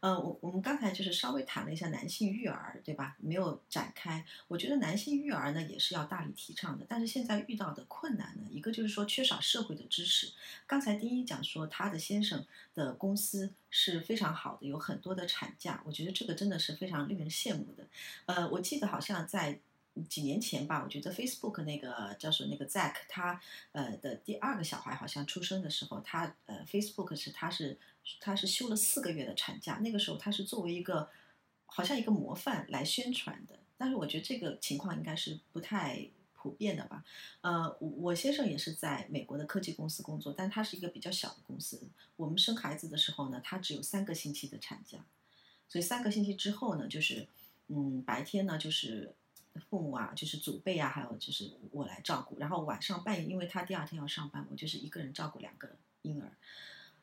[0.00, 3.16] 呃，我我们刚才就是稍微谈了一下男性育儿，对吧？
[3.20, 4.24] 没有展开。
[4.48, 10.32] 我觉得男性育儿呢也是要大力提倡的，但是现在遇到的困难呢，一个就是说缺少社会的支持。
[10.66, 12.44] 刚才丁一讲说他的先生
[12.74, 17.86] 的公司是非常好的，有很多的产假，我觉得这个真的是非常令人羡慕的。
[18.24, 19.60] 呃，我记得好像在
[20.08, 23.40] 几年前吧，我觉得 Facebook 那个叫做那个 Zack，他
[23.72, 27.78] 呃的第二个小孩好像出生的时候，他呃 Facebook 是他是。
[28.18, 31.08] 他是休了四个月的产假，那个时候他是作为一个
[31.66, 37.04] 好像一个模范来宣传的，但是我觉得这个情况应该是不太普遍的吧。
[37.42, 41.88] 呃，我先生也是在美国的科技公司工作，但他是一个比较小的公司。
[42.16, 45.04] 我们生孩子的时候呢，他只有三个星期的产假，
[45.68, 47.28] 所以三个星期之后呢，就是
[47.68, 49.14] 嗯白天呢就是
[49.68, 56.32] 父母啊，就是祖辈啊，还有就是我来照顾，然后晚上半夜，因为他第二天要上班，我就是一个人照顾两个婴儿。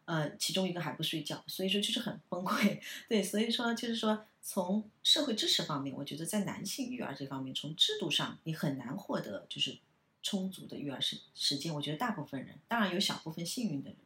[0.05, 2.79] 呃，其中一个还不睡觉，所以说就是很崩溃。
[3.09, 9.77] 对，所以说就是说，从社会支持方面，我觉得在男性育儿这方面，从制度上你很难获得就是
[10.23, 11.73] 充足的育儿时时间。
[11.75, 13.97] 我觉得大部分人，当然有小部分幸运的人。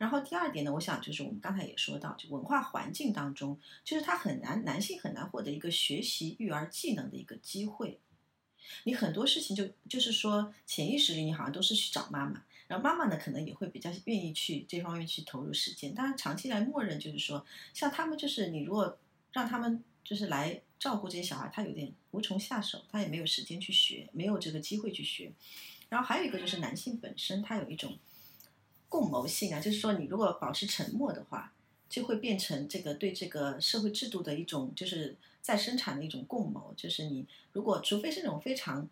[0.00, 8.00] 然后第二点呢，我想就是我们刚才也说到，就文化环境当中，就是他很难，男性很难获得一个学习育儿技能的一个机会。
[8.84, 12.42] 你很多事情就就是说，潜意识里你好像都是去找妈妈。
[12.66, 15.94] 然后妈妈呢，可能也会比较愿意去这方面去投入时间。
[15.94, 17.44] 当然，长期来默认就是说，
[17.74, 18.98] 像他们就是你如果
[19.32, 25.30] 让他们就是来照顾这些小孩，他有点无从下手，他也没有时间去学，没有这个机会去学。
[25.90, 27.98] 然后还有一个就是男性本身他有一种
[28.90, 31.54] 共谋性啊，就是说你如果保持沉默的话，
[31.88, 38.86] 就会变成这个对这个社会制度的一种就是在生产的一种共谋，就是你如果除非是那种非常。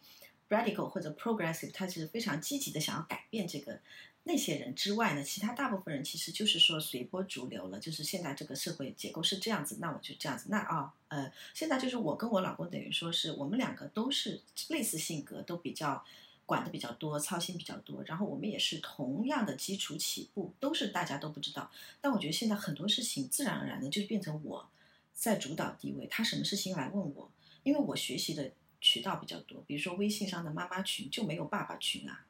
[0.51, 3.79] radical 或者 progressive，他是非常积极的想要改变这个
[4.23, 10.47] 那些人之外呢，其他大部分人其实就是说随波逐流了，就是现在这个社会结构是这样子，那我就这样子。
[10.49, 16.03] 那啊，呃，现在就是我跟我老公等于说是我们两个都是类似性格，都比较
[16.49, 18.03] 管的比较多，操心比较多。
[18.07, 21.71] 然后我们也是同样的基础起步，都是大家都不知道。
[22.01, 24.69] 但我觉得现在很多事情自然而然的就变成我
[25.13, 27.31] 在主导地位，他什么事情来问我，
[27.63, 28.51] 因为我学习的。
[28.81, 32.25] 渠道比较多，比如说微信上的妈妈群就没有爸爸群啊，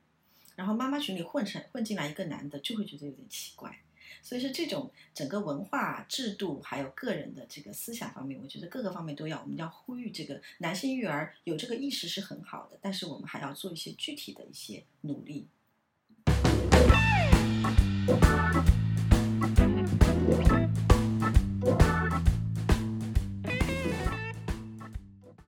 [0.57, 3.81] 然后妈妈群里混成混进来一个男的，就会觉得有点奇怪。
[4.23, 15.49] 所以说这种整个文化制度还有个人的这个思想方面我觉得各个方面都要我们要呼吁这个男性育儿有这个意识是很好的但是我们还要做一些具体的一些努力。